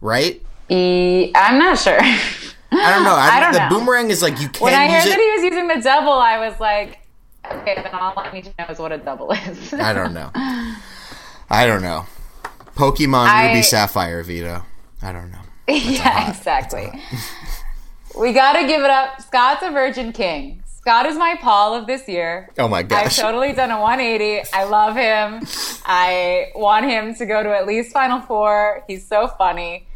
right? 0.00 0.42
E- 0.68 1.30
I'm 1.34 1.58
not 1.58 1.78
sure. 1.78 2.00
I 2.72 2.94
don't 2.94 3.04
know. 3.04 3.14
I, 3.14 3.30
I 3.36 3.40
don't 3.40 3.52
the 3.52 3.68
know. 3.68 3.78
boomerang 3.78 4.10
is 4.10 4.22
like 4.22 4.40
you 4.40 4.48
can 4.48 4.64
when 4.64 4.74
I 4.74 4.88
heard 4.88 5.06
it. 5.06 5.10
that 5.10 5.18
he 5.18 5.30
was 5.42 5.52
using 5.52 5.68
the 5.68 5.80
double, 5.82 6.12
I 6.12 6.38
was 6.48 6.58
like, 6.60 6.98
okay, 7.50 7.74
then 7.76 7.92
all 7.92 8.12
I 8.16 8.32
need 8.32 8.44
to 8.44 8.52
know 8.58 8.66
is 8.66 8.78
what 8.78 8.92
a 8.92 8.98
double 8.98 9.32
is. 9.32 9.72
I 9.74 9.92
don't 9.92 10.14
know. 10.14 10.30
I 10.34 11.66
don't 11.66 11.82
know. 11.82 12.06
Pokemon 12.76 13.26
I- 13.26 13.48
Ruby 13.48 13.62
Sapphire 13.62 14.22
veto. 14.22 14.64
I 15.02 15.12
don't 15.12 15.30
know. 15.30 15.40
yeah, 15.68 16.28
exactly. 16.30 16.90
we 18.18 18.32
got 18.32 18.54
to 18.60 18.66
give 18.66 18.82
it 18.82 18.90
up. 18.90 19.20
Scott's 19.22 19.62
a 19.62 19.70
virgin 19.70 20.12
king. 20.12 20.62
Scott 20.66 21.06
is 21.06 21.16
my 21.16 21.36
Paul 21.40 21.74
of 21.74 21.86
this 21.86 22.08
year. 22.08 22.50
Oh 22.58 22.66
my 22.66 22.82
gosh. 22.82 23.18
I've 23.18 23.24
totally 23.24 23.52
done 23.52 23.70
a 23.70 23.80
180. 23.80 24.48
I 24.52 24.64
love 24.64 24.96
him. 24.96 25.46
I 25.84 26.50
want 26.54 26.86
him 26.86 27.14
to 27.16 27.26
go 27.26 27.42
to 27.42 27.50
at 27.54 27.66
least 27.66 27.92
Final 27.92 28.20
Four. 28.20 28.82
He's 28.88 29.06
so 29.06 29.28
funny. 29.28 29.86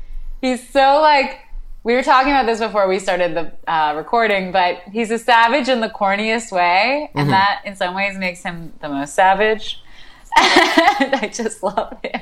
He's 0.43 0.67
so 0.69 1.01
like. 1.01 1.39
We 1.85 1.95
were 1.95 2.03
talking 2.03 2.33
about 2.33 2.47
this 2.47 2.61
before 2.61 2.89
we 2.89 2.99
started 2.99 3.35
the 3.35 3.53
uh, 3.71 3.95
recording, 3.95 4.53
but 4.53 4.79
he's 4.91 5.11
a 5.11 5.19
savage 5.19 5.69
in 5.69 5.81
the 5.81 5.91
corniest 5.91 6.51
way, 6.51 7.09
Mm-hmm. 7.11 7.19
and 7.19 7.31
that 7.31 7.61
in 7.65 7.77
some 7.77 7.95
ways 7.95 8.17
makes 8.19 8.43
him 8.43 8.73
the 8.81 8.89
most 8.89 9.15
savage. 9.15 9.81
and 10.37 11.15
I 11.15 11.31
just 11.33 11.63
love 11.63 11.97
him. 12.03 12.21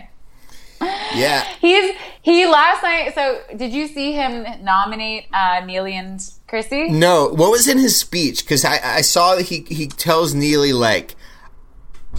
yeah. 1.15 1.45
He's 1.61 1.95
he 2.23 2.45
last 2.47 2.83
night. 2.83 3.15
So 3.15 3.41
did 3.57 3.73
you 3.73 3.87
see 3.87 4.13
him 4.13 4.45
nominate 4.65 5.27
uh, 5.33 5.63
Neely 5.65 5.95
and 5.97 6.21
Chrissy? 6.49 6.89
No, 6.91 7.29
what 7.29 7.51
was 7.53 7.69
in 7.69 7.79
his 7.79 7.97
speech? 7.97 8.45
Because 8.45 8.65
I, 8.65 8.81
I 8.83 9.01
saw 9.03 9.37
that 9.37 9.45
he 9.45 9.61
he 9.69 9.87
tells 9.87 10.35
Neely 10.35 10.73
like, 10.73 11.15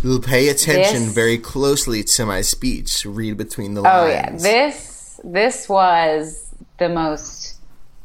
"You'll 0.02 0.22
pay 0.22 0.48
attention 0.48 1.04
This- 1.04 1.14
very 1.14 1.38
closely 1.38 2.04
to 2.16 2.26
my 2.26 2.40
speech. 2.42 3.06
Read 3.06 3.36
between 3.38 3.74
the 3.74 3.82
lines. 3.82 4.02
Oh 4.02 4.08
yeah, 4.08 4.32
this 4.38 5.20
this 5.26 5.68
was 5.70 6.53
the 6.80 6.90
most 6.90 7.56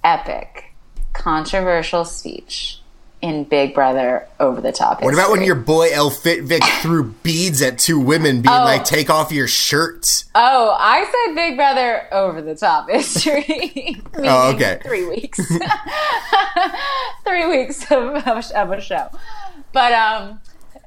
epic, 0.05 0.73
controversial 1.13 2.05
speech 2.05 2.81
in 3.21 3.43
Big 3.43 3.75
Brother 3.75 4.29
over 4.39 4.61
the 4.61 4.71
top. 4.71 5.03
what 5.03 5.13
about 5.13 5.33
when 5.33 5.43
your 5.43 5.57
boy 5.57 5.89
El 5.93 6.09
Fitvic 6.09 6.63
threw 6.83 7.03
beads 7.25 7.61
at 7.63 7.77
two 7.77 7.99
women, 7.99 8.43
being 8.43 8.55
Oh. 8.55 8.63
like, 8.65 8.85
"Take 8.85 9.11
off 9.11 9.33
your 9.33 9.49
shirts"? 9.49 10.27
Oh, 10.37 10.77
I 10.79 11.05
said 11.27 11.35
Big 11.35 11.57
Brother 11.57 12.07
over 12.13 12.41
the 12.41 12.55
top 12.55 12.89
history. 12.91 14.01
Oh, 14.19 14.51
okay. 14.55 14.79
Three 14.85 15.05
weeks. 15.09 15.41
Three 17.27 17.47
weeks 17.47 17.83
of, 17.91 18.15
of, 18.27 18.27
a- 18.51 18.59
of 18.61 18.71
a 18.73 18.81
show. 18.81 19.09
But 19.73 19.93
um, 19.93 20.41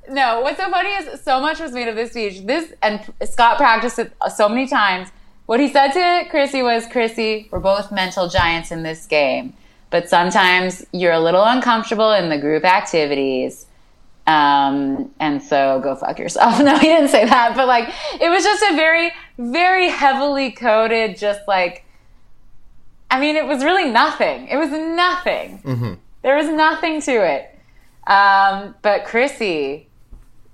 no, 0.10 0.40
what's 0.42 0.58
so 0.58 0.70
funny 0.70 0.90
is 0.90 1.22
so 1.22 1.40
much 1.42 1.60
was 1.60 1.72
made 1.74 1.88
of 1.88 1.96
this 1.96 2.12
speech. 2.12 2.46
This 2.46 2.72
and 2.82 3.02
Scott 3.30 3.58
practiced 3.58 4.00
it 4.00 4.14
so 4.36 4.48
many 4.50 4.68
times. 4.68 5.10
What 5.52 5.60
he 5.60 5.68
said 5.68 5.92
to 5.92 6.30
Chrissy 6.30 6.64
was, 6.64 6.88
"Chrissy, 6.88 7.50
we're 7.52 7.60
both 7.60 7.92
mental 7.92 8.30
giants 8.30 8.72
in 8.72 8.84
this 8.84 9.06
game, 9.06 9.52
but 9.90 10.08
sometimes 10.08 10.86
you're 10.94 11.12
a 11.12 11.20
little 11.20 11.44
uncomfortable 11.44 12.14
in 12.14 12.30
the 12.30 12.38
group 12.38 12.64
activities." 12.64 13.66
Um, 14.26 15.12
and 15.20 15.44
so 15.44 15.82
go 15.84 15.94
fuck 15.96 16.20
yourself. 16.20 16.58
No, 16.64 16.78
he 16.78 16.88
didn't 16.88 17.10
say 17.10 17.26
that, 17.26 17.58
but 17.58 17.68
like 17.68 17.94
it 18.22 18.30
was 18.30 18.46
just 18.46 18.64
a 18.64 18.78
very, 18.78 19.12
very 19.38 19.90
heavily 19.90 20.52
coded, 20.52 21.18
just 21.18 21.42
like 21.50 21.84
I 23.12 23.20
mean, 23.20 23.36
it 23.36 23.46
was 23.46 23.62
really 23.62 23.92
nothing. 23.92 24.48
It 24.48 24.56
was 24.56 24.72
nothing. 24.72 25.60
There 26.22 26.38
was 26.38 26.48
nothing 26.48 27.02
to 27.02 27.12
it. 27.12 27.60
Um, 28.08 28.74
but 28.82 29.04
Chrissy, 29.04 29.90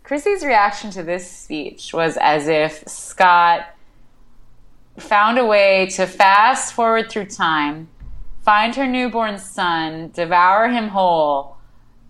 Chrissy's 0.01 0.43
reaction 0.43 0.89
to 0.89 1.03
this 1.03 1.29
speech 1.29 1.93
was 1.93 2.17
as 2.17 2.47
if 2.47 2.83
Scott 2.87 3.67
found 4.99 5.37
a 5.37 5.45
way 5.45 5.87
to 5.87 6.05
fast 6.05 6.73
forward 6.73 7.09
through 7.09 7.25
time, 7.25 7.87
find 8.41 8.75
her 8.75 8.87
newborn 8.87 9.37
son, 9.37 10.11
devour 10.13 10.69
him 10.69 10.89
whole, 10.89 11.57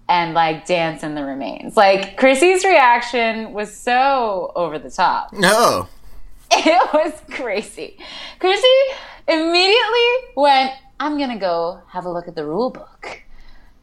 and 0.10 0.34
like 0.34 0.66
dance 0.66 1.04
in 1.04 1.16
the 1.16 1.24
remains. 1.24 1.76
Like 1.76 2.18
Chrissy's 2.18 2.64
reaction 2.64 3.54
was 3.54 3.76
so 3.76 4.52
over 4.56 4.80
the 4.80 4.92
top. 4.92 5.34
No. 5.34 5.88
It 6.50 6.94
was 6.94 7.14
crazy. 7.30 7.98
Chrissy 8.40 8.68
immediately 9.28 10.08
went, 10.38 10.72
I'm 10.98 11.18
going 11.18 11.32
to 11.32 11.38
go 11.38 11.82
have 11.90 12.06
a 12.06 12.10
look 12.10 12.30
at 12.30 12.36
the 12.36 12.46
rule 12.46 12.70
book. 12.70 13.22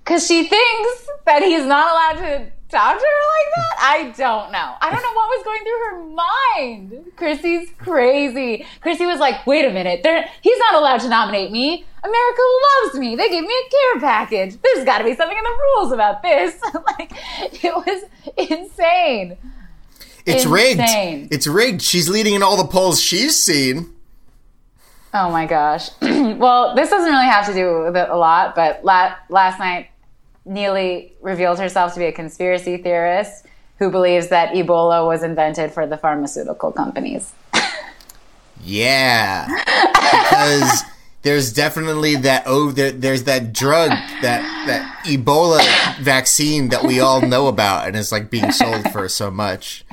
Because 0.02 0.26
she 0.26 0.48
thinks 0.48 1.08
that 1.26 1.42
he's 1.42 1.66
not 1.66 1.90
allowed 1.90 2.26
to 2.26 2.52
to 2.74 3.06
her 3.06 3.24
like 3.34 3.54
that. 3.56 3.76
I 3.80 4.02
don't 4.16 4.52
know. 4.52 4.74
I 4.80 4.90
don't 4.90 5.02
know 5.02 5.12
what 5.12 5.28
was 5.28 5.44
going 5.44 5.62
through 5.62 5.80
her 5.90 6.04
mind. 6.14 7.12
Chrissy's 7.16 7.70
crazy. 7.78 8.66
Chrissy 8.80 9.06
was 9.06 9.18
like, 9.20 9.46
wait 9.46 9.64
a 9.64 9.70
minute. 9.72 10.02
They're, 10.02 10.28
he's 10.42 10.58
not 10.58 10.74
allowed 10.74 11.00
to 11.00 11.08
nominate 11.08 11.52
me. 11.52 11.84
America 12.02 12.42
loves 12.82 12.98
me. 12.98 13.16
They 13.16 13.28
gave 13.30 13.44
me 13.44 13.54
a 13.54 13.70
care 13.70 14.00
package. 14.00 14.56
There's 14.60 14.84
got 14.84 14.98
to 14.98 15.04
be 15.04 15.14
something 15.14 15.36
in 15.36 15.44
the 15.44 15.58
rules 15.76 15.92
about 15.92 16.22
this. 16.22 16.60
like, 16.98 17.12
it 17.64 17.74
was 17.74 18.04
insane. 18.36 19.36
It's 20.26 20.44
Insane. 20.44 21.20
rigged. 21.20 21.32
It's 21.34 21.46
rigged. 21.46 21.82
She's 21.82 22.08
leading 22.08 22.34
in 22.34 22.42
all 22.42 22.56
the 22.56 22.64
polls 22.64 23.00
she's 23.00 23.36
seen. 23.42 23.92
Oh 25.12 25.30
my 25.30 25.46
gosh. 25.46 25.90
well, 26.00 26.74
this 26.74 26.90
doesn't 26.90 27.10
really 27.10 27.26
have 27.26 27.46
to 27.46 27.54
do 27.54 27.82
with 27.84 27.96
it 27.96 28.08
a 28.08 28.16
lot, 28.16 28.54
but 28.54 28.84
la- 28.84 29.14
last 29.28 29.58
night, 29.58 29.88
Neely 30.44 31.14
revealed 31.22 31.58
herself 31.58 31.94
to 31.94 32.00
be 32.00 32.06
a 32.06 32.12
conspiracy 32.12 32.76
theorist 32.76 33.46
who 33.78 33.90
believes 33.90 34.28
that 34.28 34.54
Ebola 34.54 35.06
was 35.06 35.22
invented 35.22 35.72
for 35.72 35.86
the 35.86 35.96
pharmaceutical 35.96 36.70
companies. 36.70 37.32
Yeah. 38.62 39.46
because 39.64 40.82
there's 41.22 41.52
definitely 41.52 42.16
that 42.16 42.44
oh 42.46 42.70
there, 42.70 42.92
there's 42.92 43.24
that 43.24 43.52
drug 43.52 43.90
that 44.22 44.42
that 44.66 45.04
Ebola 45.06 45.60
vaccine 46.00 46.68
that 46.68 46.84
we 46.84 47.00
all 47.00 47.20
know 47.20 47.48
about 47.48 47.86
and 47.86 47.96
it's 47.96 48.12
like 48.12 48.30
being 48.30 48.52
sold 48.52 48.90
for 48.92 49.08
so 49.08 49.30
much. 49.30 49.84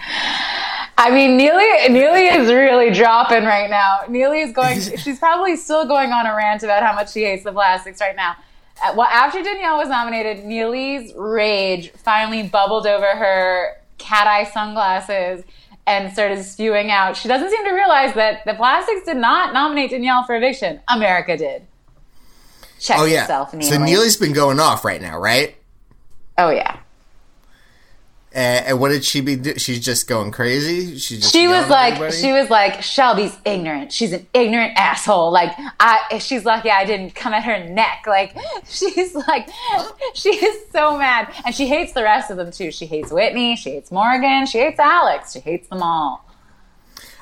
I 0.98 1.10
mean, 1.10 1.36
Neely, 1.36 1.90
Neely 1.90 2.28
is 2.28 2.52
really 2.52 2.92
dropping 2.92 3.44
right 3.46 3.72
now. 3.72 4.02
Neely 4.08 4.42
is 4.42 4.54
going, 4.54 4.80
she's 4.98 5.18
probably 5.18 5.56
still 5.56 5.88
going 5.88 6.12
on 6.12 6.28
a 6.28 6.36
rant 6.36 6.62
about 6.62 6.84
how 6.84 6.94
much 6.94 7.12
she 7.12 7.24
hates 7.24 7.44
the 7.44 7.52
plastics 7.52 8.00
right 8.00 8.16
now. 8.16 8.36
Uh, 8.84 8.94
Well, 8.96 9.08
after 9.08 9.42
Danielle 9.44 9.78
was 9.78 9.90
nominated, 9.90 10.44
Neely's 10.46 11.14
rage 11.16 11.92
finally 11.92 12.44
bubbled 12.44 12.88
over 12.88 13.06
her 13.06 13.78
cat 13.98 14.28
eye 14.28 14.44
sunglasses 14.46 15.44
and 15.88 16.12
started 16.14 16.44
spewing 16.44 16.92
out. 16.92 17.18
She 17.18 17.28
doesn't 17.28 17.50
seem 17.50 17.66
to 17.66 17.72
realize 17.72 18.14
that 18.16 18.46
the 18.46 18.54
plastics 18.54 19.06
did 19.06 19.18
not 19.18 19.54
nominate 19.54 19.92
Danielle 19.92 20.24
for 20.24 20.36
eviction. 20.36 20.80
America 20.90 21.38
did. 21.38 21.66
Check 22.80 22.98
Oh 23.00 23.06
yeah. 23.06 23.22
yourself, 23.22 23.54
Neely. 23.54 23.70
So 23.70 23.78
Neely's 23.78 24.18
been 24.18 24.34
going 24.34 24.60
off 24.60 24.84
right 24.84 25.02
now, 25.02 25.20
right? 25.20 25.56
Oh, 26.38 26.50
yeah. 26.50 26.78
And, 28.34 28.66
and 28.66 28.80
what 28.80 28.90
did 28.90 29.04
she 29.04 29.20
be? 29.20 29.36
Do- 29.36 29.60
She's 29.60 29.80
just 29.84 30.08
going 30.08 30.32
crazy. 30.32 30.98
She's 30.98 31.20
just 31.22 31.34
she 31.34 31.48
was 31.50 31.68
like 31.70 31.96
everybody? 31.96 32.16
she 32.18 32.32
was 32.32 32.50
like 32.50 32.82
shelby's 32.82 33.36
ignorant 33.44 33.92
she's 33.92 34.14
an 34.14 34.26
ignorant 34.34 34.72
asshole 34.78 35.32
like 35.32 35.52
i 35.82 36.18
she's 36.20 36.46
lucky 36.46 36.70
i 36.70 36.86
didn't 36.86 37.14
come 37.14 37.34
at 37.34 37.44
her 37.44 37.62
neck 37.70 38.06
like 38.08 38.34
she's 38.70 39.14
like 39.16 39.50
she 40.14 40.30
is 40.30 40.66
so 40.72 40.98
mad 40.98 41.28
and 41.46 41.54
she 41.54 41.68
hates 41.68 41.92
the 41.92 42.04
rest 42.04 42.32
of 42.32 42.38
them 42.38 42.52
too 42.52 42.72
she 42.72 42.86
hates 42.86 43.12
whitney 43.12 43.56
she 43.58 43.72
hates 43.72 43.92
morgan 43.92 44.46
she 44.46 44.60
hates 44.60 44.80
alex 44.80 45.34
she 45.34 45.40
hates 45.40 45.68
them 45.68 45.84
all 45.84 46.26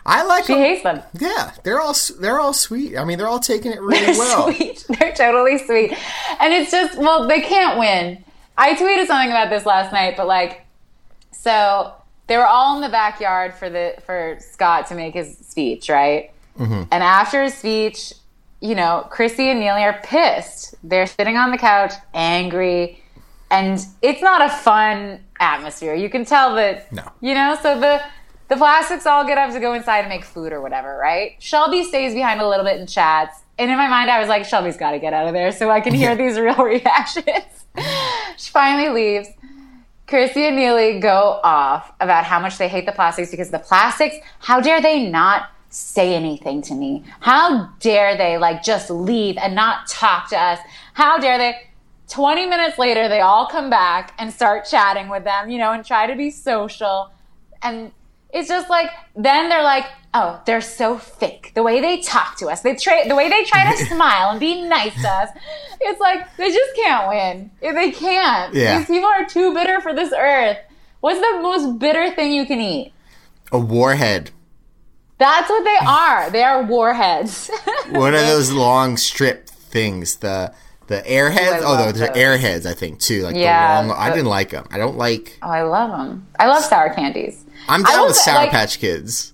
I 0.05 0.23
like. 0.23 0.45
she 0.45 0.53
them. 0.53 0.61
hates 0.61 0.83
them 0.83 1.01
Yeah, 1.19 1.51
they're 1.63 1.79
all 1.81 1.95
they're 2.19 2.39
all 2.39 2.53
sweet. 2.53 2.97
I 2.97 3.03
mean, 3.03 3.17
they're 3.17 3.27
all 3.27 3.39
taking 3.39 3.71
it 3.71 3.81
really 3.81 4.05
they're 4.05 4.17
well. 4.17 4.53
sweet 4.53 4.85
they're 4.99 5.13
totally 5.13 5.57
sweet 5.57 5.91
and 6.39 6.53
it's 6.53 6.69
just 6.71 6.97
well 6.99 7.27
they 7.27 7.41
can't 7.41 7.77
win 7.79 8.23
i 8.57 8.75
tweeted 8.75 9.07
something 9.07 9.29
about 9.29 9.49
this 9.49 9.65
last 9.65 9.91
night 9.91 10.15
but 10.17 10.27
like 10.27 10.65
so 11.31 11.93
they 12.27 12.37
were 12.37 12.45
all 12.47 12.75
in 12.75 12.81
the 12.81 12.89
backyard 12.89 13.53
for 13.55 13.69
the 13.69 13.95
for 14.05 14.37
Scott 14.39 14.87
to 14.87 14.95
make 14.95 15.13
his 15.13 15.37
speech, 15.37 15.89
right? 15.89 16.31
Mm-hmm. 16.57 16.83
And 16.91 17.03
after 17.03 17.43
his 17.43 17.53
speech, 17.55 18.13
you 18.61 18.75
know, 18.75 19.07
Chrissy 19.09 19.49
and 19.49 19.59
Neely 19.59 19.83
are 19.83 19.99
pissed. 20.03 20.75
They're 20.83 21.07
sitting 21.07 21.37
on 21.37 21.51
the 21.51 21.57
couch, 21.57 21.93
angry, 22.13 23.01
and 23.49 23.79
it's 24.01 24.21
not 24.21 24.41
a 24.41 24.49
fun 24.49 25.21
atmosphere. 25.39 25.95
You 25.95 26.09
can 26.09 26.25
tell 26.25 26.55
that, 26.55 26.91
No. 26.91 27.03
you 27.21 27.33
know. 27.33 27.57
So 27.61 27.79
the 27.79 28.01
the 28.49 28.57
plastics 28.57 29.05
all 29.05 29.25
get 29.25 29.37
up 29.37 29.51
to 29.53 29.59
go 29.59 29.73
inside 29.73 29.99
and 29.99 30.09
make 30.09 30.25
food 30.25 30.51
or 30.51 30.59
whatever, 30.61 30.97
right? 30.97 31.35
Shelby 31.41 31.83
stays 31.83 32.13
behind 32.13 32.41
a 32.41 32.47
little 32.49 32.65
bit 32.65 32.79
and 32.79 32.89
chats. 32.89 33.39
And 33.57 33.69
in 33.69 33.77
my 33.77 33.87
mind, 33.87 34.09
I 34.09 34.19
was 34.19 34.27
like, 34.29 34.45
Shelby's 34.45 34.77
got 34.77 34.91
to 34.91 34.99
get 34.99 35.13
out 35.13 35.27
of 35.27 35.33
there 35.33 35.51
so 35.51 35.69
I 35.69 35.81
can 35.81 35.93
hear 35.93 36.15
these 36.15 36.39
real 36.39 36.55
reactions. 36.63 37.65
she 38.37 38.51
finally 38.51 38.89
leaves. 38.89 39.27
Chrissy 40.09 40.47
and 40.47 40.55
Neely 40.55 40.99
go 40.99 41.39
off 41.43 41.93
about 41.99 42.25
how 42.25 42.39
much 42.39 42.57
they 42.57 42.67
hate 42.67 42.87
the 42.87 42.91
plastics 42.91 43.29
because 43.29 43.51
the 43.51 43.59
plastics, 43.59 44.15
how 44.39 44.59
dare 44.59 44.81
they 44.81 45.07
not 45.07 45.51
say 45.69 46.15
anything 46.15 46.63
to 46.63 46.73
me? 46.73 47.03
How 47.19 47.69
dare 47.79 48.17
they 48.17 48.39
like 48.39 48.63
just 48.63 48.89
leave 48.89 49.37
and 49.37 49.53
not 49.53 49.87
talk 49.87 50.29
to 50.31 50.37
us? 50.37 50.59
How 50.95 51.19
dare 51.19 51.37
they? 51.37 51.61
20 52.07 52.47
minutes 52.47 52.79
later, 52.79 53.07
they 53.07 53.21
all 53.21 53.45
come 53.45 53.69
back 53.69 54.15
and 54.17 54.33
start 54.33 54.65
chatting 54.65 55.09
with 55.09 55.23
them, 55.25 55.47
you 55.47 55.59
know, 55.59 55.71
and 55.71 55.85
try 55.85 56.07
to 56.07 56.15
be 56.15 56.31
social. 56.31 57.11
And 57.61 57.91
it's 58.31 58.47
just 58.47 58.69
like, 58.69 58.89
then 59.15 59.49
they're 59.49 59.63
like, 59.63 59.85
oh, 60.13 60.41
they're 60.45 60.61
so 60.61 60.97
fake. 60.97 61.51
The 61.55 61.63
way 61.63 61.81
they 61.81 62.01
talk 62.01 62.37
to 62.39 62.47
us, 62.47 62.61
they 62.61 62.75
try, 62.75 63.07
the 63.07 63.15
way 63.15 63.29
they 63.29 63.43
try 63.43 63.75
to 63.75 63.85
smile 63.93 64.31
and 64.31 64.39
be 64.39 64.61
nice 64.61 64.93
to 65.01 65.07
us. 65.09 65.29
It's 65.81 65.99
like, 65.99 66.35
they 66.37 66.51
just 66.51 66.75
can't 66.75 67.07
win. 67.09 67.51
They 67.61 67.91
can't. 67.91 68.53
Yeah. 68.53 68.77
These 68.79 68.87
people 68.87 69.09
are 69.09 69.25
too 69.25 69.53
bitter 69.53 69.81
for 69.81 69.93
this 69.93 70.13
earth. 70.17 70.57
What's 71.01 71.19
the 71.19 71.39
most 71.41 71.79
bitter 71.79 72.11
thing 72.13 72.33
you 72.33 72.45
can 72.45 72.59
eat? 72.59 72.91
A 73.51 73.57
warhead. 73.59 74.31
That's 75.17 75.49
what 75.49 75.63
they 75.63 75.77
are. 75.87 76.29
They 76.29 76.43
are 76.43 76.63
warheads. 76.63 77.49
What 77.89 78.13
are 78.13 78.21
those 78.21 78.51
long 78.51 78.97
strip 78.97 79.47
things? 79.49 80.17
The 80.17 80.53
the 80.87 81.01
airheads. 81.01 81.61
Oh, 81.61 81.73
love 81.73 81.95
they're 81.97 82.09
airheads. 82.13 82.65
I 82.65 82.73
think 82.73 82.99
too. 82.99 83.23
Like 83.23 83.35
Yeah, 83.35 83.81
the 83.81 83.87
long. 83.89 83.97
I 83.97 84.09
didn't 84.09 84.25
like 84.27 84.49
them. 84.51 84.67
I 84.71 84.77
don't 84.77 84.97
like. 84.97 85.37
oh, 85.41 85.49
I 85.49 85.63
love 85.63 85.89
them. 85.91 86.27
I 86.39 86.47
love 86.47 86.63
sour 86.63 86.93
candies. 86.93 87.45
I'm 87.69 87.83
down 87.83 88.07
with 88.07 88.15
say, 88.15 88.31
Sour 88.31 88.35
like- 88.35 88.51
Patch 88.51 88.79
Kids. 88.79 89.33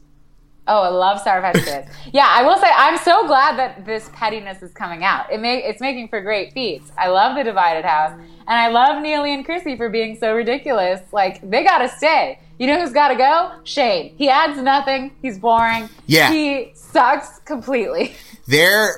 Oh, 0.67 0.81
I 0.81 0.89
love 0.89 1.21
Sour 1.21 1.41
Patch 1.41 1.63
Kids. 1.63 1.87
yeah, 2.13 2.27
I 2.27 2.43
will 2.43 2.57
say 2.57 2.69
I'm 2.75 2.97
so 2.97 3.27
glad 3.27 3.57
that 3.59 3.85
this 3.85 4.09
pettiness 4.13 4.63
is 4.63 4.73
coming 4.73 5.03
out. 5.03 5.31
It 5.31 5.39
may, 5.39 5.63
it's 5.63 5.79
making 5.79 6.07
for 6.07 6.21
great 6.21 6.53
feats. 6.53 6.91
I 6.97 7.09
love 7.09 7.35
the 7.37 7.43
divided 7.43 7.85
house, 7.85 8.13
and 8.13 8.27
I 8.47 8.69
love 8.69 9.01
Neely 9.01 9.33
and 9.33 9.45
Chrissy 9.45 9.77
for 9.77 9.89
being 9.89 10.17
so 10.17 10.33
ridiculous. 10.35 11.01
Like 11.11 11.47
they 11.47 11.63
gotta 11.63 11.87
stay. 11.87 12.39
You 12.57 12.65
know 12.67 12.79
who's 12.79 12.93
gotta 12.93 13.15
go? 13.15 13.51
Shane. 13.63 14.15
He 14.17 14.29
adds 14.29 14.59
nothing. 14.59 15.15
He's 15.21 15.37
boring. 15.37 15.87
Yeah. 16.07 16.31
He 16.31 16.71
sucks 16.73 17.39
completely. 17.39 18.15
They're 18.47 18.95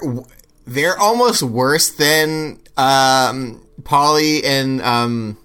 they're 0.66 0.98
almost 1.00 1.42
worse 1.42 1.90
than 1.92 2.60
um, 2.76 3.66
Polly 3.86 4.44
and 4.44 4.82
um, 4.82 5.38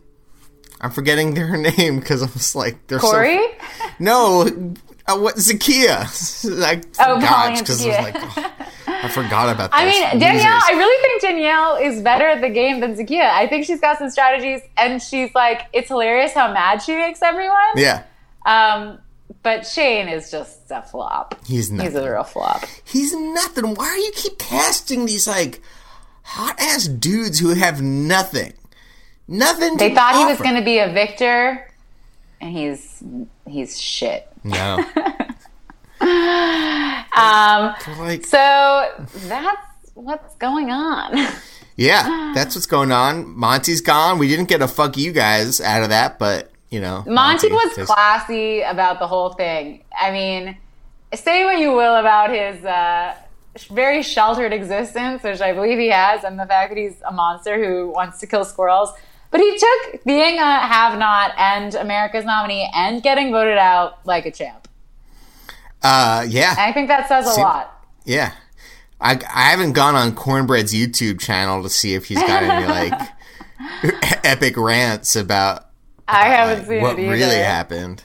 I'm 0.83 0.91
forgetting 0.91 1.35
their 1.35 1.57
name 1.79 2.01
because 2.01 2.23
I'm 2.23 2.31
just 2.33 2.55
like 2.57 2.87
they're 2.89 2.99
Corey. 2.99 3.39
so 3.39 3.87
no. 3.99 4.75
Uh, 5.07 5.19
what 5.19 5.35
Zakiyah? 5.37 6.05
like 6.61 6.85
Oh, 7.01 7.17
forgot, 7.17 7.29
Polly 7.29 7.59
and 7.59 7.67
'cause 7.67 7.85
I 7.85 7.89
was 7.89 7.99
like, 7.99 8.15
oh, 8.19 8.53
I 8.87 9.09
forgot 9.09 9.49
about. 9.53 9.71
That. 9.73 9.77
I 9.81 9.85
mean, 9.87 10.03
Danielle, 10.21 10.55
Losers. 10.55 10.63
I 10.69 10.73
really 10.79 11.03
think 11.03 11.23
Danielle 11.23 11.75
is 11.77 12.01
better 12.03 12.27
at 12.27 12.41
the 12.41 12.49
game 12.49 12.79
than 12.79 12.95
Zakiyah. 12.95 13.31
I 13.31 13.49
think 13.49 13.65
she's 13.67 13.81
got 13.81 13.99
some 13.99 14.11
strategies, 14.11 14.61
and 14.77 15.03
she's 15.03 15.35
like, 15.35 15.63
it's 15.73 15.89
hilarious 15.89 16.33
how 16.35 16.53
mad 16.53 16.83
she 16.83 16.95
makes 16.95 17.21
everyone. 17.21 17.57
yeah, 17.75 18.05
Um, 18.47 19.01
but 19.43 19.67
Shane 19.67 20.07
is 20.09 20.31
just 20.31 20.71
a 20.71 20.83
flop. 20.83 21.35
he's 21.47 21.73
nothing. 21.73 21.91
He's 21.93 22.01
a 22.01 22.09
real 22.13 22.23
flop. 22.23 22.65
He's 22.85 23.13
nothing. 23.13 23.75
Why 23.75 23.93
do 23.97 24.03
you 24.03 24.13
keep 24.15 24.39
casting 24.39 25.07
these 25.07 25.27
like 25.27 25.61
hot 26.23 26.61
ass 26.61 26.87
dudes 26.87 27.41
who 27.41 27.49
have 27.55 27.83
nothing? 27.83 28.53
Nothing. 29.29 29.77
They 29.77 29.91
to 29.91 29.95
thought 29.95 30.17
he 30.17 30.25
was 30.25 30.39
going 30.41 30.57
to 30.57 30.65
be 30.65 30.79
a 30.79 30.93
victor, 30.93 31.71
and 32.41 32.51
he's 32.51 33.03
he's 33.47 33.81
shit. 33.81 34.29
No. 34.45 34.85
Um, 37.15 37.75
like, 37.99 38.25
so 38.25 38.91
that's 39.29 39.67
what's 39.95 40.35
going 40.37 40.71
on. 40.71 41.17
yeah, 41.77 42.33
that's 42.35 42.55
what's 42.55 42.67
going 42.67 42.91
on. 42.93 43.29
Monty's 43.39 43.81
gone. 43.81 44.19
We 44.19 44.29
didn't 44.29 44.49
get 44.49 44.63
a 44.63 44.69
fuck 44.69 44.97
you 44.97 45.13
guys 45.13 45.61
out 45.61 45.83
of 45.83 45.91
that, 45.91 46.19
but 46.19 46.51
you 46.71 46.81
know, 46.81 47.05
Monty 47.07 47.49
was 47.53 47.77
just- 47.77 47.91
classy 47.93 48.63
about 48.63 48.99
the 48.99 49.07
whole 49.07 49.35
thing. 49.35 49.85
I 49.99 50.11
mean, 50.11 50.57
say 51.15 51.45
what 51.45 51.59
you 51.59 51.73
will 51.73 51.97
about 51.97 52.31
his 52.31 52.65
uh, 52.65 53.15
very 53.71 54.03
sheltered 54.03 54.53
existence, 54.55 55.23
which 55.23 55.41
I 55.43 55.53
believe 55.53 55.79
he 55.79 55.91
has, 55.91 56.25
and 56.25 56.39
the 56.39 56.47
fact 56.47 56.71
that 56.75 56.79
he's 56.79 56.97
a 57.07 57.13
monster 57.13 57.63
who 57.63 57.91
wants 57.91 58.21
to 58.21 58.27
kill 58.27 58.45
squirrels. 58.45 58.91
But 59.33 59.41
he 59.41 59.59
took 59.59 60.05
being 60.05 60.39
a 60.39 60.61
have 60.61 60.97
not 60.99 61.33
and 61.37 61.75
America's 61.75 62.25
nominee 62.25 62.71
and 62.75 63.03
getting 63.03 63.33
voted 63.33 63.59
out 63.59 64.07
like 64.07 64.25
a 64.27 64.31
champ. 64.31 64.69
Uh, 65.83 66.25
yeah, 66.29 66.51
And 66.53 66.61
I 66.61 66.73
think 66.73 66.87
that 66.89 67.09
says 67.09 67.27
a 67.27 67.33
See- 67.33 67.41
lot. 67.43 67.85
yeah. 68.05 68.33
I 69.01 69.19
I 69.35 69.51
haven't 69.51 69.73
gone 69.73 69.97
on 69.97 70.15
Cornbread's 70.15 70.73
YouTube 70.73 71.19
channel 71.19 71.61
to 71.65 71.69
see 71.69 71.95
if 71.95 72.05
he's 72.05 72.21
got 72.21 72.45
any 72.45 72.67
like 72.67 72.93
epic 74.25 74.57
rants 74.57 75.17
about 75.17 75.67
I 76.07 76.29
haven't 76.29 76.59
like, 76.61 76.69
seen 76.69 76.83
what 76.83 76.97
really 76.97 77.39
happened. 77.39 78.05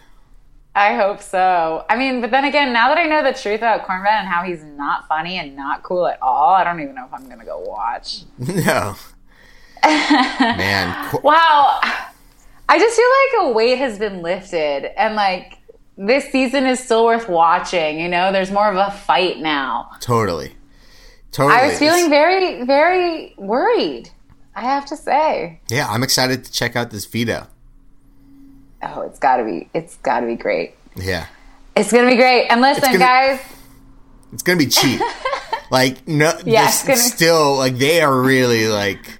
I 0.74 0.96
hope 0.96 1.22
so. 1.22 1.86
I 1.90 1.98
mean, 1.98 2.22
but 2.22 2.32
then 2.32 2.46
again, 2.46 2.72
now 2.74 2.88
that 2.90 2.98
I 3.00 3.06
know 3.06 3.22
the 3.24 3.34
truth 3.38 3.58
about 3.60 3.86
Cornbread 3.86 4.14
and 4.14 4.28
how 4.28 4.44
he's 4.44 4.64
not 4.64 5.08
funny 5.08 5.38
and 5.40 5.56
not 5.56 5.82
cool 5.84 6.08
at 6.08 6.20
all, 6.22 6.54
I 6.54 6.64
don't 6.64 6.80
even 6.80 6.94
know 6.96 7.06
if 7.06 7.14
I'm 7.14 7.26
going 7.26 7.40
to 7.40 7.46
go 7.46 7.60
watch. 7.60 8.22
No, 8.40 8.96
man. 10.58 11.10
Wow. 11.24 11.80
I 12.70 12.80
just 12.80 12.96
feel 12.96 13.42
like 13.46 13.50
a 13.50 13.54
weight 13.54 13.78
has 13.78 13.98
been 13.98 14.22
lifted 14.22 14.92
and 15.00 15.16
like 15.16 15.58
this 15.98 16.32
season 16.32 16.66
is 16.66 16.80
still 16.80 17.06
worth 17.06 17.28
watching. 17.30 18.00
You 18.00 18.10
know, 18.10 18.32
there's 18.32 18.52
more 18.52 18.70
of 18.70 18.76
a 18.78 18.92
fight 18.92 19.40
now. 19.40 19.90
Totally. 20.00 20.54
Totally. 21.32 21.60
I 21.60 21.68
was 21.68 21.78
feeling 21.80 22.10
very, 22.10 22.64
very 22.64 23.34
worried. 23.38 24.10
I 24.56 24.62
have 24.62 24.86
to 24.88 24.98
say. 24.98 25.60
Yeah, 25.70 25.88
I'm 25.88 26.02
excited 26.04 26.44
to 26.46 26.52
check 26.52 26.76
out 26.76 26.90
this 26.92 27.06
veto. 27.06 27.48
Oh, 28.84 29.02
it's 29.02 29.20
gotta 29.20 29.44
be, 29.44 29.70
it's 29.74 29.98
gotta 29.98 30.26
be 30.28 30.36
great. 30.36 30.76
Yeah. 30.96 31.28
It's 31.76 31.92
gonna 31.92 32.10
be 32.10 32.16
great. 32.16 32.48
And 32.48 32.62
listen, 32.62 32.84
gonna- 32.84 32.98
guys, 33.00 33.40
It's 34.34 34.44
gonna 34.44 34.58
be 34.58 34.68
cheap. 34.68 35.00
like 35.72 36.08
no 36.08 36.34
Yeah, 36.46 36.66
this- 36.66 36.80
it's 36.80 36.84
gonna- 36.88 37.00
still 37.00 37.56
like 37.56 37.78
they 37.78 38.02
are 38.02 38.22
really 38.22 38.68
like 38.68 39.17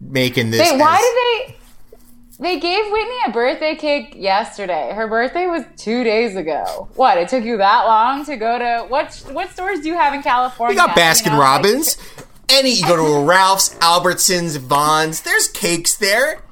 making 0.00 0.50
this 0.50 0.60
Wait, 0.70 0.78
why 0.80 0.96
did 0.98 1.48
they? 1.48 1.54
They 2.40 2.60
gave 2.60 2.84
Whitney 2.92 3.16
a 3.26 3.30
birthday 3.32 3.74
cake 3.74 4.14
yesterday. 4.16 4.92
Her 4.94 5.08
birthday 5.08 5.46
was 5.48 5.64
two 5.76 6.04
days 6.04 6.36
ago. 6.36 6.88
What? 6.94 7.18
It 7.18 7.28
took 7.28 7.42
you 7.42 7.56
that 7.56 7.84
long 7.84 8.24
to 8.26 8.36
go 8.36 8.58
to 8.58 8.86
what? 8.88 9.12
What 9.32 9.50
stores 9.50 9.80
do 9.80 9.88
you 9.88 9.94
have 9.94 10.14
in 10.14 10.22
California? 10.22 10.74
We 10.74 10.76
got 10.76 10.96
You 10.96 11.02
Baskin 11.02 11.32
know, 11.32 11.38
like- 11.38 11.40
Robbins. 11.64 11.96
Any 12.50 12.70
you 12.70 12.86
go 12.86 12.96
to 12.96 13.02
a 13.02 13.24
Ralph's, 13.26 13.74
Albertsons, 13.80 14.56
Vons. 14.58 15.20
There's 15.22 15.48
cakes 15.48 15.96
there. 15.96 16.42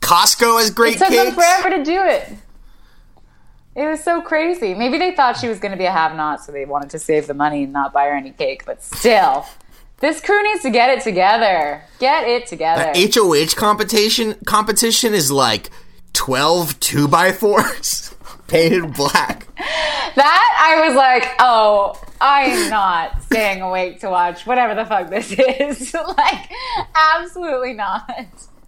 Costco 0.00 0.58
has 0.60 0.70
great 0.70 0.96
it 0.96 0.98
took 0.98 1.08
them 1.10 1.34
forever 1.34 1.70
to 1.70 1.84
do 1.84 2.02
it. 2.02 2.28
It 3.74 3.86
was 3.86 4.02
so 4.02 4.20
crazy. 4.20 4.74
Maybe 4.74 4.98
they 4.98 5.14
thought 5.14 5.36
she 5.38 5.48
was 5.48 5.58
going 5.58 5.72
to 5.72 5.78
be 5.78 5.84
a 5.86 5.90
have-not, 5.92 6.42
so 6.44 6.52
they 6.52 6.64
wanted 6.66 6.90
to 6.90 6.98
save 6.98 7.26
the 7.26 7.34
money 7.34 7.64
and 7.64 7.72
not 7.72 7.92
buy 7.92 8.06
her 8.06 8.14
any 8.14 8.30
cake. 8.32 8.64
But 8.66 8.82
still, 8.82 9.46
this 10.02 10.20
crew 10.20 10.42
needs 10.42 10.62
to 10.62 10.70
get 10.70 10.90
it 10.90 11.02
together. 11.02 11.80
Get 12.00 12.28
it 12.28 12.48
together. 12.48 12.92
HOH 12.94 13.54
competition 13.56 14.34
competition 14.44 15.14
is 15.14 15.30
like 15.30 15.70
12 16.12 16.78
2 16.80 17.08
by 17.08 17.30
4s 17.30 18.12
painted 18.48 18.94
black. 18.94 19.46
That 20.16 20.58
I 20.60 20.86
was 20.86 20.96
like, 20.96 21.30
oh, 21.38 21.98
I'm 22.20 22.68
not 22.68 23.22
staying 23.22 23.62
awake 23.62 24.00
to 24.00 24.10
watch 24.10 24.44
whatever 24.44 24.74
the 24.74 24.84
fuck 24.84 25.08
this 25.08 25.32
is. 25.32 25.94
like, 26.16 26.50
absolutely 27.14 27.74
not. 27.74 28.10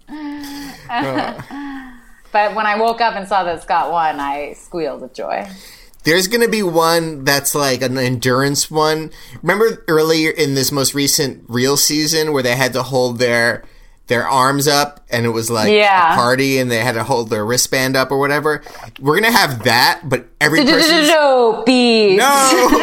Uh. 0.09 1.43
but 2.33 2.55
when 2.55 2.67
I 2.67 2.79
woke 2.79 3.01
up 3.01 3.17
and 3.17 3.27
saw 3.27 3.43
that 3.43 3.61
Scott 3.65 3.91
won, 3.91 4.21
I 4.21 4.53
squealed 4.53 5.03
with 5.03 5.15
joy. 5.15 5.49
There's 6.05 6.29
gonna 6.29 6.49
be 6.49 6.63
one 6.63 7.25
that's 7.25 7.55
like 7.55 7.83
an 7.83 7.97
endurance 7.99 8.71
one. 8.71 9.11
Remember 9.43 9.85
earlier 9.89 10.31
in 10.31 10.55
this 10.55 10.71
most 10.71 10.95
recent 10.95 11.45
real 11.49 11.77
season 11.77 12.33
where 12.33 12.43
they 12.43 12.57
had 12.57 12.73
to 12.75 12.83
hold 12.83 13.19
their 13.19 13.65
their 14.07 14.29
arms 14.29 14.69
up 14.69 15.01
and 15.11 15.25
it 15.25 15.31
was 15.31 15.51
like 15.51 15.73
Yeah. 15.73 16.13
a 16.13 16.15
party 16.17 16.59
and 16.59 16.71
they 16.71 16.81
had 16.81 16.93
to 16.93 17.05
hold 17.05 17.31
their 17.31 17.43
wristband 17.45 17.97
up 17.97 18.11
or 18.11 18.19
whatever. 18.19 18.63
We're 19.01 19.19
gonna 19.19 19.33
have 19.33 19.65
that, 19.65 20.03
but 20.05 20.27
every 20.43 20.61
person. 20.73 21.07
No. 22.19 22.69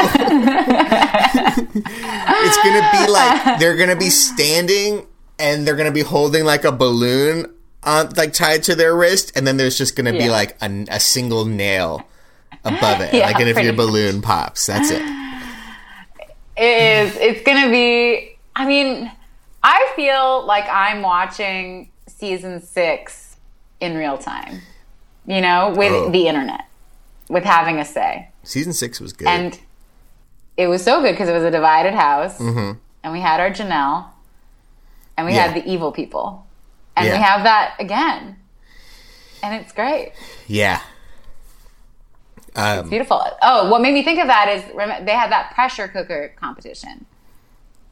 it's 1.23 2.57
gonna 2.63 2.89
be 2.91 3.11
like 3.11 3.59
they're 3.59 3.77
gonna 3.77 3.95
be 3.95 4.09
standing 4.09 5.05
and 5.39 5.67
they're 5.67 5.75
gonna 5.75 5.91
be 5.91 6.01
holding 6.01 6.43
like 6.43 6.63
a 6.65 6.71
balloon 6.71 7.53
on 7.83 8.09
like 8.17 8.33
tied 8.33 8.63
to 8.63 8.75
their 8.75 8.95
wrist, 8.95 9.31
and 9.35 9.45
then 9.47 9.57
there's 9.57 9.77
just 9.77 9.95
gonna 9.95 10.11
be 10.13 10.29
like 10.29 10.55
a, 10.61 10.85
a 10.89 10.99
single 10.99 11.45
nail 11.45 12.03
above 12.63 13.01
it, 13.01 13.13
Yeah, 13.13 13.25
like 13.27 13.39
and 13.39 13.49
if 13.49 13.59
your 13.63 13.73
balloon 13.73 14.21
pops, 14.21 14.65
that's 14.65 14.91
it. 14.91 15.01
It 16.57 17.07
is. 17.07 17.17
It's 17.17 17.41
going 17.43 17.63
to 17.63 17.71
be. 17.71 18.37
I 18.55 18.65
mean, 18.67 19.11
I 19.63 19.91
feel 19.95 20.45
like 20.45 20.65
I'm 20.69 21.01
watching 21.01 21.89
season 22.07 22.61
six 22.61 23.37
in 23.79 23.95
real 23.95 24.17
time, 24.17 24.61
you 25.25 25.41
know, 25.41 25.73
with 25.75 25.91
Oh. 25.91 26.11
the 26.11 26.27
internet, 26.27 26.65
with 27.29 27.43
having 27.43 27.79
a 27.79 27.85
say. 27.85 28.29
Season 28.43 28.73
six 28.73 28.99
was 28.99 29.13
good. 29.13 29.27
And 29.27 29.59
it 30.57 30.67
was 30.67 30.83
so 30.83 31.01
good 31.01 31.13
because 31.13 31.29
it 31.29 31.33
was 31.33 31.43
a 31.43 31.51
divided 31.51 31.93
house, 31.93 32.39
and 32.39 32.77
we 33.11 33.19
had 33.21 33.39
our 33.39 33.49
Janelle, 33.49 34.07
and 35.17 35.25
we 35.25 35.31
Mm-hmm. 35.31 35.35
Yeah. 35.37 35.47
had 35.47 35.55
the 35.55 35.67
evil 35.71 35.91
people. 35.91 36.45
and 36.97 37.07
Yeah. 37.07 37.13
we 37.17 37.23
have 37.23 37.43
that 37.43 37.75
again, 37.79 38.35
and 39.41 39.55
it's 39.55 39.71
great. 39.71 40.11
Yeah. 40.47 40.81
Um, 42.55 42.89
Beautiful. 42.89 43.23
Oh, 43.41 43.69
what 43.69 43.81
made 43.81 43.93
me 43.93 44.03
think 44.03 44.19
of 44.19 44.27
that 44.27 44.49
is 44.49 44.63
they 45.05 45.11
had 45.13 45.31
that 45.31 45.53
pressure 45.55 45.87
cooker 45.87 46.33
competition 46.35 47.05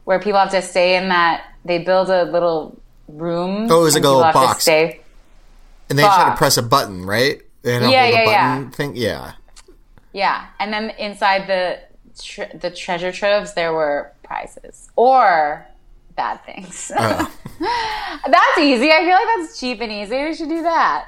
where 0.04 0.18
people 0.18 0.38
have 0.38 0.50
to 0.50 0.62
stay 0.62 0.96
in 0.96 1.08
that. 1.08 1.44
They 1.64 1.78
build 1.78 2.10
a 2.10 2.24
little 2.24 2.78
room. 3.08 3.68
Oh, 3.70 3.80
it 3.80 3.84
was 3.84 3.94
like 3.94 4.04
a 4.04 4.08
little 4.08 4.22
box. 4.32 4.62
Stay. 4.62 5.00
and 5.88 5.98
they 5.98 6.02
just 6.02 6.18
had 6.18 6.30
to 6.30 6.36
press 6.36 6.56
a 6.56 6.62
button, 6.62 7.04
right? 7.06 7.40
They 7.62 7.74
had 7.74 7.80
to 7.80 7.90
Yeah, 7.90 8.08
yeah, 8.08 8.24
yeah. 8.24 8.70
thing. 8.70 8.96
Yeah. 8.96 9.32
Yeah, 10.12 10.46
and 10.58 10.72
then 10.72 10.90
inside 10.90 11.46
the 11.46 11.78
tre- 12.20 12.50
the 12.54 12.70
treasure 12.70 13.12
troves 13.12 13.54
there 13.54 13.72
were 13.72 14.12
prizes 14.24 14.88
or 14.96 15.64
bad 16.16 16.44
things. 16.44 16.90
Uh, 16.94 17.26
that's 17.60 18.58
easy. 18.58 18.90
I 18.90 18.98
feel 19.00 19.12
like 19.14 19.28
that's 19.38 19.60
cheap 19.60 19.80
and 19.80 19.92
easy. 19.92 20.24
We 20.24 20.34
should 20.34 20.48
do 20.48 20.62
that. 20.62 21.06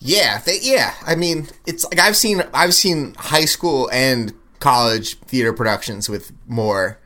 Yeah, 0.00 0.38
they, 0.38 0.58
yeah. 0.62 0.94
I 1.06 1.14
mean, 1.16 1.48
it's 1.66 1.84
like 1.84 1.98
I've 1.98 2.16
seen 2.16 2.42
I've 2.54 2.74
seen 2.74 3.14
high 3.18 3.44
school 3.46 3.88
and 3.92 4.32
college 4.60 5.18
theater 5.20 5.52
productions 5.52 6.08
with 6.08 6.32
more 6.46 6.98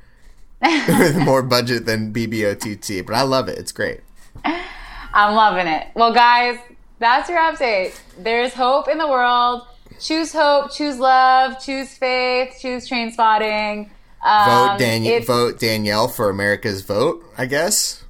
with 0.61 1.17
more 1.25 1.43
budget 1.43 1.87
than 1.87 2.13
BBOTT, 2.13 3.07
but 3.07 3.15
I 3.15 3.23
love 3.23 3.49
it. 3.49 3.59
It's 3.59 3.73
great. 3.73 4.01
I'm 4.45 5.35
loving 5.35 5.67
it. 5.67 5.89
Well, 5.95 6.13
guys, 6.15 6.59
that's 6.99 7.29
your 7.29 7.39
update. 7.39 7.99
There's 8.19 8.55
hope 8.55 8.89
in 8.89 8.99
the 8.99 9.09
world. 9.09 9.67
Choose 10.01 10.33
hope, 10.33 10.73
choose 10.73 10.99
love, 10.99 11.63
choose 11.63 11.97
faith, 11.97 12.57
choose 12.61 12.89
Trainspotting. 12.89 13.91
Um, 14.25 14.69
Vote 14.69 14.77
Danielle. 14.79 15.13
it's- 15.15 15.27
Vote 15.27 15.61
Danielle 15.61 16.09
for 16.09 16.29
America's 16.31 16.83
vote. 16.83 17.25
I 17.37 17.47
guess 17.47 18.03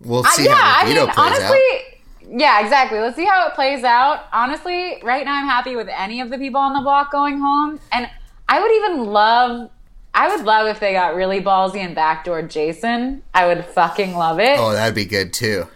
we'll 0.00 0.26
Uh, 0.26 0.30
see 0.30 0.44
yeah, 0.46 0.54
how 0.54 0.80
I 0.86 0.88
the 0.88 0.94
mean, 0.94 1.08
plays 1.08 1.16
honestly, 1.18 1.44
out. 1.46 1.99
Yeah, 2.30 2.60
exactly. 2.60 3.00
Let's 3.00 3.16
see 3.16 3.24
how 3.24 3.48
it 3.48 3.54
plays 3.54 3.82
out. 3.82 4.24
Honestly, 4.32 5.00
right 5.02 5.24
now 5.24 5.34
I'm 5.34 5.46
happy 5.46 5.74
with 5.74 5.88
any 5.88 6.20
of 6.20 6.30
the 6.30 6.38
people 6.38 6.60
on 6.60 6.72
the 6.72 6.80
block 6.80 7.10
going 7.10 7.38
home, 7.38 7.80
and 7.90 8.08
I 8.48 8.60
would 8.60 8.72
even 8.72 9.04
love. 9.06 9.70
I 10.14 10.34
would 10.34 10.44
love 10.44 10.66
if 10.68 10.80
they 10.80 10.92
got 10.92 11.14
really 11.14 11.40
ballsy 11.40 11.78
and 11.78 11.94
backdoor 11.94 12.42
Jason. 12.42 13.22
I 13.34 13.46
would 13.46 13.64
fucking 13.64 14.14
love 14.14 14.38
it. 14.38 14.58
Oh, 14.58 14.72
that'd 14.72 14.94
be 14.94 15.04
good 15.04 15.32
too. 15.32 15.66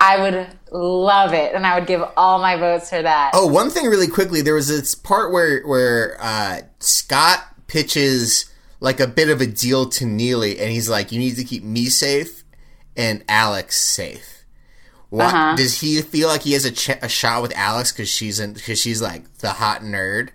I 0.00 0.20
would 0.20 0.48
love 0.72 1.32
it, 1.32 1.54
and 1.54 1.64
I 1.64 1.78
would 1.78 1.86
give 1.86 2.02
all 2.16 2.40
my 2.40 2.56
votes 2.56 2.90
for 2.90 3.00
that. 3.00 3.32
Oh, 3.34 3.46
one 3.46 3.70
thing 3.70 3.86
really 3.86 4.08
quickly. 4.08 4.42
There 4.42 4.54
was 4.54 4.66
this 4.66 4.96
part 4.96 5.32
where 5.32 5.62
where 5.64 6.16
uh, 6.20 6.62
Scott 6.80 7.40
pitches 7.68 8.50
like 8.80 8.98
a 8.98 9.06
bit 9.06 9.28
of 9.28 9.40
a 9.40 9.46
deal 9.46 9.88
to 9.90 10.06
Neely, 10.06 10.58
and 10.58 10.72
he's 10.72 10.88
like, 10.88 11.12
"You 11.12 11.20
need 11.20 11.36
to 11.36 11.44
keep 11.44 11.62
me 11.62 11.86
safe 11.86 12.42
and 12.96 13.24
Alex 13.28 13.80
safe." 13.80 14.41
Why, 15.12 15.26
Uh-huh. 15.26 15.56
Does 15.56 15.80
he 15.82 16.00
feel 16.00 16.26
like 16.28 16.40
he 16.40 16.54
has 16.54 16.64
a, 16.64 16.70
ch- 16.70 16.88
a 17.02 17.08
shot 17.08 17.42
with 17.42 17.52
Alex 17.54 17.92
because 17.92 18.08
she's 18.08 18.40
because 18.40 18.78
she's 18.80 19.02
like 19.02 19.30
the 19.38 19.50
hot 19.50 19.82
nerd? 19.82 20.30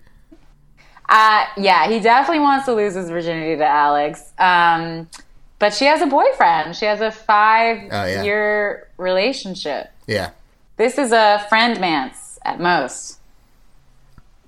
Uh, 1.09 1.45
yeah, 1.57 1.87
he 1.89 1.99
definitely 1.99 2.41
wants 2.41 2.65
to 2.65 2.75
lose 2.75 2.93
his 2.93 3.09
virginity 3.09 3.55
to 3.55 3.65
Alex. 3.65 4.21
Um, 4.37 5.09
but 5.57 5.73
she 5.73 5.85
has 5.85 6.01
a 6.01 6.05
boyfriend. 6.05 6.75
She 6.75 6.85
has 6.85 7.01
a 7.01 7.09
five 7.09 7.87
Oh, 7.91 8.05
yeah. 8.05 8.21
year 8.21 8.87
relationship. 8.97 9.89
Yeah, 10.05 10.29
This 10.75 10.99
is 10.99 11.11
a 11.11 11.43
friend 11.49 11.79
man's 11.79 12.37
at 12.45 12.59
most. 12.59 13.17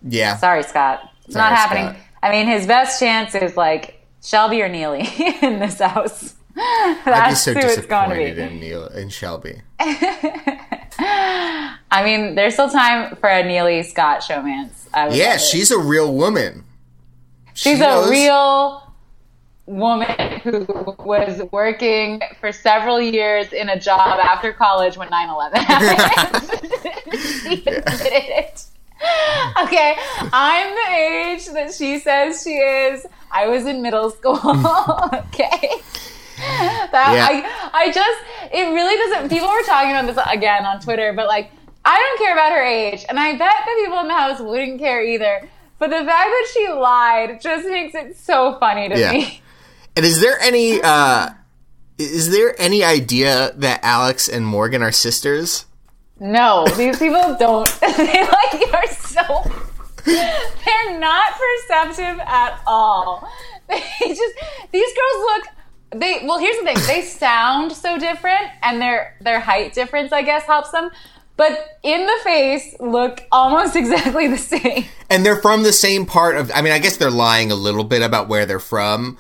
yeah. 0.08 0.38
Sorry, 0.38 0.62
Scott. 0.64 1.10
It's 1.26 1.34
Sorry, 1.34 1.50
not 1.50 1.58
happening. 1.58 1.86
Scott. 1.88 1.98
I 2.22 2.32
mean, 2.32 2.46
his 2.48 2.68
best 2.68 3.00
chance 3.00 3.34
is 3.34 3.58
like 3.58 4.06
Shelby 4.24 4.62
or 4.62 4.70
Neely 4.70 5.02
in 5.42 5.58
this 5.60 5.80
house. 5.80 6.36
I'd 7.06 7.30
be 7.30 7.36
so 7.36 7.54
disappointed 7.54 8.38
in 8.38 8.60
Neil 8.60 8.86
and 8.86 9.12
Shelby. 9.12 9.62
I 11.02 12.04
mean, 12.04 12.36
there's 12.36 12.54
still 12.54 12.70
time 12.70 13.16
for 13.16 13.30
a 13.30 13.44
Neely 13.44 13.84
Scott 13.84 14.22
showmance. 14.22 14.88
Yeah, 15.16 15.38
she's 15.38 15.72
a 15.72 15.80
real 15.80 16.14
woman. 16.14 16.66
She's 17.54 17.80
knows- 17.80 18.08
a 18.08 18.12
real 18.12 18.84
woman 19.66 20.40
who 20.44 20.66
was 21.00 21.42
working 21.52 22.22
for 22.40 22.52
several 22.52 23.00
years 23.00 23.54
in 23.54 23.70
a 23.70 23.80
job 23.80 24.20
after 24.20 24.52
college 24.52 24.98
when 24.98 25.08
9-11 25.10 25.54
happened. 25.58 26.62
she 27.22 27.54
admitted 27.54 28.30
it. 28.30 28.66
Okay, 29.64 29.96
I'm 30.34 30.76
the 30.76 30.92
age 30.94 31.46
that 31.54 31.74
she 31.74 32.00
says 32.00 32.44
she 32.44 32.50
is. 32.56 33.06
I 33.32 33.48
was 33.48 33.66
in 33.66 33.82
middle 33.82 34.10
school. 34.10 34.40
okay. 35.14 35.70
That 36.92 37.12
Yeah. 37.14 37.28
I 37.72 37.86
I 37.86 37.92
just 37.92 38.20
it 38.54 38.74
really 38.74 38.96
doesn't 38.98 39.30
people 39.30 39.48
were 39.50 39.64
talking 39.64 39.92
about 39.92 40.08
this 40.08 40.18
again 40.32 40.66
on 40.66 40.80
Twitter, 40.80 41.14
but 41.14 41.28
like 41.28 41.52
I 41.86 41.98
don't 41.98 42.18
care 42.20 42.34
about 42.34 42.52
her 42.52 42.64
age, 42.64 43.06
and 43.08 43.20
I 43.20 43.38
bet 43.38 43.54
the 43.66 43.82
people 43.84 44.00
in 44.00 44.08
the 44.08 44.14
house 44.14 44.40
wouldn't 44.40 44.80
care 44.80 45.02
either. 45.04 45.48
But 45.80 45.90
the 45.92 45.98
fact 45.98 46.08
that 46.08 46.48
she 46.54 46.68
lied 46.70 47.40
just 47.42 47.68
makes 47.68 47.96
it 47.96 48.18
so 48.18 48.58
funny 48.60 48.90
to 48.90 49.00
Yeah. 49.00 49.12
me. 49.14 49.42
And 49.96 50.06
is 50.06 50.20
there 50.22 50.40
any 50.40 50.82
uh 50.82 51.30
is 51.98 52.32
there 52.32 52.56
any 52.60 52.84
idea 52.84 53.52
that 53.56 53.80
Alex 53.84 54.28
and 54.30 54.46
Morgan 54.46 54.82
are 54.82 54.92
sisters? 54.92 55.66
No, 56.20 56.66
these 56.76 56.98
people 57.00 57.36
don't. 57.40 57.68
They 57.98 58.22
like 58.24 58.74
are 58.74 58.88
so. 58.88 59.52
They're 60.06 61.00
not 61.00 61.34
perceptive 61.38 62.20
at 62.26 62.60
all. 62.68 63.28
They 63.68 63.80
just 64.08 64.36
these 64.72 64.92
girls 64.96 65.24
look. 65.30 65.44
They 65.92 66.22
well, 66.24 66.38
here's 66.40 66.58
the 66.58 66.64
thing. 66.66 66.78
They 66.88 67.02
sound 67.02 67.72
so 67.72 67.98
different, 67.98 68.42
and 68.62 68.80
their 68.82 69.16
their 69.22 69.40
height 69.40 69.74
difference, 69.74 70.12
I 70.12 70.22
guess, 70.22 70.44
helps 70.44 70.72
them. 70.72 70.90
But 71.36 71.80
in 71.84 72.06
the 72.06 72.18
face, 72.24 72.76
look 72.80 73.22
almost 73.32 73.76
exactly 73.82 74.28
the 74.28 74.38
same. 74.38 74.86
And 75.10 75.26
they're 75.26 75.42
from 75.42 75.64
the 75.64 75.74
same 75.74 76.06
part 76.06 76.36
of 76.36 76.52
I 76.54 76.62
mean, 76.62 76.74
I 76.74 76.80
guess 76.80 76.98
they're 76.98 77.10
lying 77.10 77.52
a 77.52 77.56
little 77.56 77.84
bit 77.84 78.02
about 78.02 78.28
where 78.28 78.46
they're 78.46 78.60
from, 78.60 79.18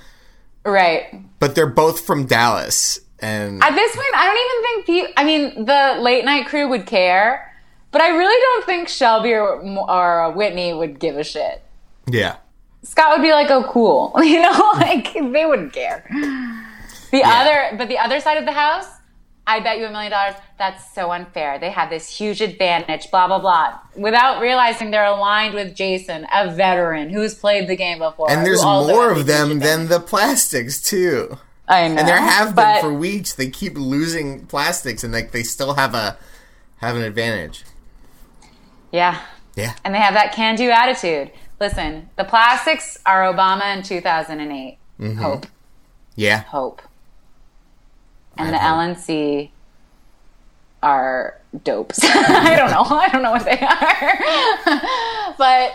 Right. 0.65 1.15
but 1.39 1.55
they're 1.55 1.65
both 1.65 2.01
from 2.01 2.25
Dallas. 2.25 2.99
And 3.21 3.62
At 3.63 3.73
this 3.75 3.95
point, 3.95 4.08
I 4.15 4.25
don't 4.25 4.38
even 4.38 4.63
think 4.63 4.86
people. 4.86 5.13
I 5.17 5.23
mean, 5.25 5.65
the 5.65 6.01
late 6.01 6.23
night 6.23 6.45
crew 6.47 6.67
would 6.69 6.86
care, 6.86 7.53
but 7.91 8.01
I 8.01 8.10
really 8.10 8.39
don't 8.41 8.65
think 8.65 8.88
Shelby 8.89 9.34
or, 9.34 9.60
or 9.89 10.32
Whitney 10.32 10.73
would 10.73 10.99
give 10.99 11.17
a 11.17 11.23
shit. 11.23 11.63
yeah. 12.08 12.36
Scott 12.83 13.17
would 13.17 13.23
be 13.23 13.31
like, 13.31 13.49
"Oh, 13.51 13.63
cool," 13.71 14.13
you 14.23 14.41
know, 14.41 14.71
like 14.75 15.13
they 15.13 15.45
wouldn't 15.45 15.73
care. 15.73 16.05
The 17.11 17.23
other, 17.23 17.75
but 17.77 17.87
the 17.89 17.97
other 17.97 18.19
side 18.19 18.37
of 18.37 18.45
the 18.45 18.51
house, 18.51 18.85
I 19.47 19.59
bet 19.61 19.79
you 19.79 19.85
a 19.85 19.91
million 19.91 20.11
dollars. 20.11 20.35
That's 20.57 20.93
so 20.93 21.11
unfair. 21.11 21.57
They 21.59 21.71
have 21.71 21.89
this 21.89 22.07
huge 22.09 22.39
advantage. 22.41 23.09
Blah 23.11 23.27
blah 23.27 23.39
blah. 23.39 23.79
Without 23.95 24.41
realizing 24.41 24.91
they're 24.91 25.05
aligned 25.05 25.53
with 25.55 25.75
Jason, 25.75 26.27
a 26.33 26.53
veteran 26.53 27.09
who's 27.09 27.33
played 27.35 27.67
the 27.67 27.75
game 27.75 27.99
before. 27.99 28.29
And 28.31 28.45
there's 28.45 28.63
more 28.63 29.11
of 29.11 29.25
them 29.25 29.59
than 29.59 29.87
the 29.87 29.99
plastics 29.99 30.79
too. 30.81 31.37
I 31.67 31.87
know. 31.87 31.97
And 31.99 32.07
there 32.07 32.17
have 32.21 32.55
been 32.55 32.79
for 32.81 32.93
weeks. 32.93 33.33
They 33.33 33.49
keep 33.49 33.77
losing 33.77 34.45
plastics 34.47 35.03
and 35.03 35.11
like 35.13 35.31
they 35.31 35.43
still 35.43 35.73
have 35.75 35.93
a 35.95 36.17
have 36.77 36.95
an 36.95 37.01
advantage. 37.03 37.63
yeah, 38.91 39.21
Yeah. 39.55 39.73
and 39.83 39.93
they 39.93 39.99
have 39.99 40.13
that 40.13 40.33
can-do 40.33 40.69
attitude. 40.69 41.31
Listen, 41.59 42.09
the 42.15 42.23
plastics 42.23 42.97
are 43.05 43.21
Obama 43.33 43.75
in 43.75 43.83
2008. 43.83 44.77
Mm-hmm. 44.99 45.17
Hope, 45.21 45.45
Yeah. 46.15 46.41
hope, 46.43 46.81
and 48.37 48.47
I 48.49 48.51
the 48.51 48.57
hope. 48.57 48.97
LNC 48.97 49.49
are 50.81 51.39
dopes. 51.63 51.99
I 52.03 52.55
don't 52.55 52.71
know. 52.71 52.83
I 52.95 53.09
don't 53.09 53.21
know 53.21 53.31
what 53.31 53.43
they 53.45 53.59
are, 53.59 55.33
but 55.37 55.73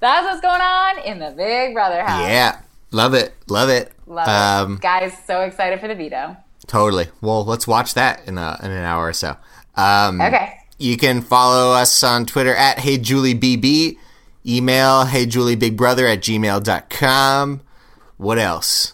that's 0.00 0.24
what's 0.26 0.40
going 0.40 0.60
on 0.60 0.98
in 1.04 1.18
the 1.18 1.30
Big 1.36 1.74
Brother 1.74 2.02
house. 2.04 2.22
Yeah. 2.28 2.60
Love 2.92 3.14
it. 3.14 3.34
Love 3.48 3.68
it. 3.68 3.92
Love 4.06 4.28
um 4.28 4.74
it. 4.76 4.80
Guys, 4.80 5.12
so 5.26 5.40
excited 5.42 5.80
for 5.80 5.88
the 5.88 5.94
veto. 5.94 6.36
Totally. 6.66 7.08
Well, 7.20 7.44
let's 7.44 7.66
watch 7.66 7.94
that 7.94 8.26
in 8.26 8.38
a, 8.38 8.58
in 8.62 8.70
an 8.70 8.84
hour 8.84 9.08
or 9.08 9.12
so. 9.12 9.36
Um, 9.76 10.20
Okay. 10.20 10.52
You 10.78 10.96
can 10.98 11.22
follow 11.22 11.72
us 11.72 12.02
on 12.04 12.26
Twitter 12.26 12.54
at 12.54 12.76
HeyJulieBB. 12.78 13.96
Email 14.46 15.04
HeyJulieBigBrother 15.06 16.12
at 16.12 16.20
gmail.com. 16.20 17.60
What 18.16 18.38
else? 18.38 18.92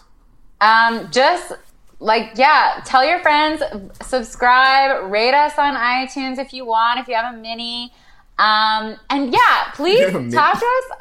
Um, 0.61 1.09
just 1.11 1.51
like 1.99 2.31
yeah, 2.35 2.81
tell 2.85 3.05
your 3.05 3.19
friends, 3.19 3.61
subscribe, 4.01 5.09
rate 5.11 5.33
us 5.33 5.53
on 5.57 5.75
iTunes 5.75 6.37
if 6.37 6.53
you 6.53 6.65
want, 6.65 6.99
if 6.99 7.07
you 7.07 7.15
have 7.15 7.33
a 7.33 7.37
mini. 7.37 7.91
Um, 8.39 8.95
and 9.09 9.31
yeah, 9.31 9.71
please 9.75 9.99
You 9.99 10.05
have 10.05 10.15
a 10.15 10.19
mini? 10.19 10.31
talk 10.33 10.59
to 10.59 10.65
us 10.65 10.97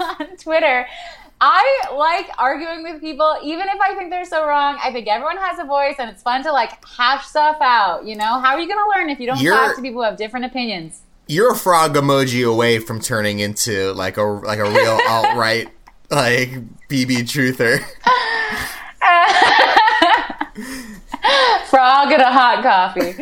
on 0.00 0.18
on 0.30 0.36
Twitter. 0.36 0.86
I 1.40 1.80
like 1.96 2.30
arguing 2.38 2.84
with 2.84 3.00
people, 3.00 3.36
even 3.42 3.66
if 3.68 3.80
I 3.80 3.94
think 3.96 4.10
they're 4.10 4.24
so 4.24 4.46
wrong. 4.46 4.78
I 4.82 4.92
think 4.92 5.08
everyone 5.08 5.36
has 5.36 5.58
a 5.58 5.64
voice, 5.64 5.96
and 5.98 6.08
it's 6.10 6.22
fun 6.22 6.42
to 6.44 6.52
like 6.52 6.84
hash 6.86 7.26
stuff 7.26 7.56
out. 7.60 8.04
You 8.06 8.16
know, 8.16 8.40
how 8.40 8.54
are 8.54 8.60
you 8.60 8.68
going 8.68 8.78
to 8.78 8.98
learn 8.98 9.10
if 9.10 9.18
you 9.20 9.26
don't 9.26 9.40
You're- 9.40 9.56
talk 9.56 9.76
to 9.76 9.82
people 9.82 10.00
who 10.02 10.04
have 10.08 10.16
different 10.16 10.46
opinions? 10.46 11.00
You're 11.26 11.52
a 11.52 11.56
frog 11.56 11.94
emoji 11.94 12.46
away 12.46 12.78
from 12.78 13.00
turning 13.00 13.40
into 13.40 13.92
like 13.94 14.16
a 14.16 14.22
like 14.22 14.58
a 14.58 14.70
real 14.70 14.98
alt 15.08 15.36
right 15.36 15.68
like 16.10 16.50
BB 16.88 17.24
truther. 17.24 17.80
frog 21.68 22.12
and 22.12 22.22
a 22.22 22.32
hot 22.32 22.62
coffee. 22.62 23.14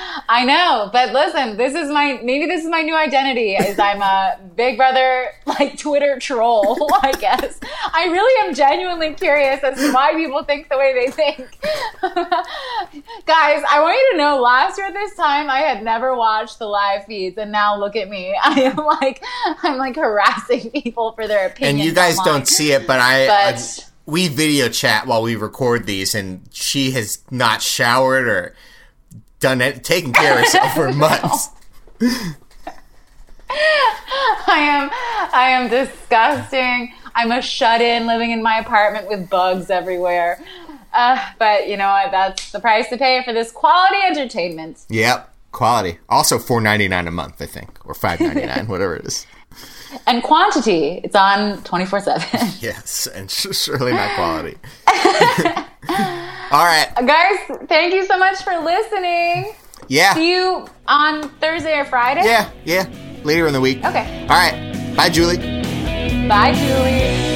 I 0.28 0.44
know, 0.44 0.90
but 0.92 1.12
listen, 1.12 1.56
this 1.56 1.74
is 1.74 1.88
my 1.90 2.18
maybe 2.22 2.46
this 2.46 2.64
is 2.64 2.68
my 2.70 2.82
new 2.82 2.96
identity 2.96 3.54
is 3.54 3.78
I'm 3.78 4.02
a 4.02 4.38
Big 4.56 4.76
Brother 4.76 5.28
like 5.46 5.78
Twitter 5.78 6.18
troll, 6.18 6.88
I 7.02 7.12
guess. 7.12 7.60
I 7.92 8.06
really 8.06 8.48
am 8.48 8.54
genuinely 8.54 9.14
curious 9.14 9.62
as 9.62 9.78
to 9.78 9.92
why 9.92 10.14
people 10.14 10.42
think 10.44 10.68
the 10.68 10.76
way 10.78 10.92
they 10.94 11.10
think. 11.12 11.38
Guys, 13.26 13.62
I 13.68 13.80
want 13.80 13.94
you 13.96 14.10
to 14.12 14.18
know 14.18 14.40
last 14.40 14.78
year 14.78 14.88
at 14.88 14.94
this 14.94 15.14
time 15.14 15.48
I 15.50 15.60
had 15.60 15.82
never 15.82 16.16
watched 16.16 16.58
the 16.58 16.66
live 16.66 17.04
feeds 17.06 17.38
and 17.38 17.52
now 17.52 17.78
look 17.78 17.96
at 17.96 18.08
me. 18.08 18.36
I 18.42 18.60
am 18.62 18.76
like 18.76 19.22
I'm 19.62 19.76
like 19.78 19.96
harassing 19.96 20.70
people 20.70 21.12
for 21.12 21.26
their 21.28 21.46
opinions. 21.46 21.80
And 21.80 21.84
you 21.86 21.92
guys 21.94 22.18
online. 22.18 22.34
don't 22.34 22.48
see 22.48 22.72
it, 22.72 22.86
but 22.86 23.00
I, 23.00 23.26
But- 23.26 23.80
I- 23.80 23.92
we 24.08 24.28
video 24.28 24.68
chat 24.68 25.08
while 25.08 25.20
we 25.22 25.34
record 25.34 25.84
these, 25.86 26.14
and 26.14 26.42
she 26.52 26.92
has 26.92 27.18
not 27.32 27.60
showered 27.60 28.28
or 28.28 28.54
done 29.40 29.60
it, 29.60 29.84
taken 29.84 30.12
care 30.12 30.34
of 30.34 30.40
herself 30.40 30.74
for 30.74 30.92
months. 30.94 31.48
I 33.48 34.58
am 34.58 34.90
I 35.32 35.48
am 35.50 35.70
disgusting. 35.70 36.92
I'm 37.14 37.32
a 37.32 37.40
shut 37.40 37.80
in 37.80 38.06
living 38.06 38.30
in 38.30 38.42
my 38.42 38.58
apartment 38.58 39.08
with 39.08 39.30
bugs 39.30 39.70
everywhere. 39.70 40.42
Uh, 40.92 41.24
but 41.38 41.68
you 41.68 41.76
know 41.76 41.88
what? 41.88 42.10
That's 42.10 42.52
the 42.52 42.60
price 42.60 42.88
to 42.88 42.96
pay 42.96 43.22
for 43.24 43.32
this 43.32 43.52
quality 43.52 43.96
entertainment. 44.06 44.84
Yep, 44.88 45.32
quality. 45.52 45.98
Also, 46.08 46.38
four 46.38 46.60
ninety 46.60 46.88
nine 46.88 47.06
a 47.06 47.10
month, 47.10 47.40
I 47.40 47.46
think, 47.46 47.78
or 47.84 47.94
five 47.94 48.20
ninety 48.20 48.46
nine, 48.46 48.66
whatever 48.68 48.96
it 48.96 49.06
is. 49.06 49.26
And 50.06 50.22
quantity, 50.22 51.00
it's 51.04 51.16
on 51.16 51.62
24 51.62 52.00
7. 52.00 52.48
Yes, 52.60 53.06
and 53.06 53.30
surely 53.30 53.92
not 53.92 54.14
quality. 54.14 54.58
All 56.50 56.64
right, 56.64 56.92
Guys, 57.06 57.58
thank 57.68 57.92
you 57.94 58.04
so 58.06 58.16
much 58.18 58.42
for 58.44 58.56
listening. 58.58 59.52
yeah, 59.88 60.14
See 60.14 60.30
you 60.32 60.66
on 60.86 61.28
Thursday 61.40 61.78
or 61.78 61.84
Friday? 61.84 62.22
yeah, 62.24 62.50
yeah. 62.64 62.86
Later 63.24 63.46
in 63.48 63.52
the 63.52 63.60
week. 63.60 63.78
Okay. 63.84 64.22
All 64.22 64.36
right. 64.36 64.94
Bye, 64.96 65.08
Julie. 65.08 65.38
Bye, 66.28 66.52
Julie. 66.54 67.35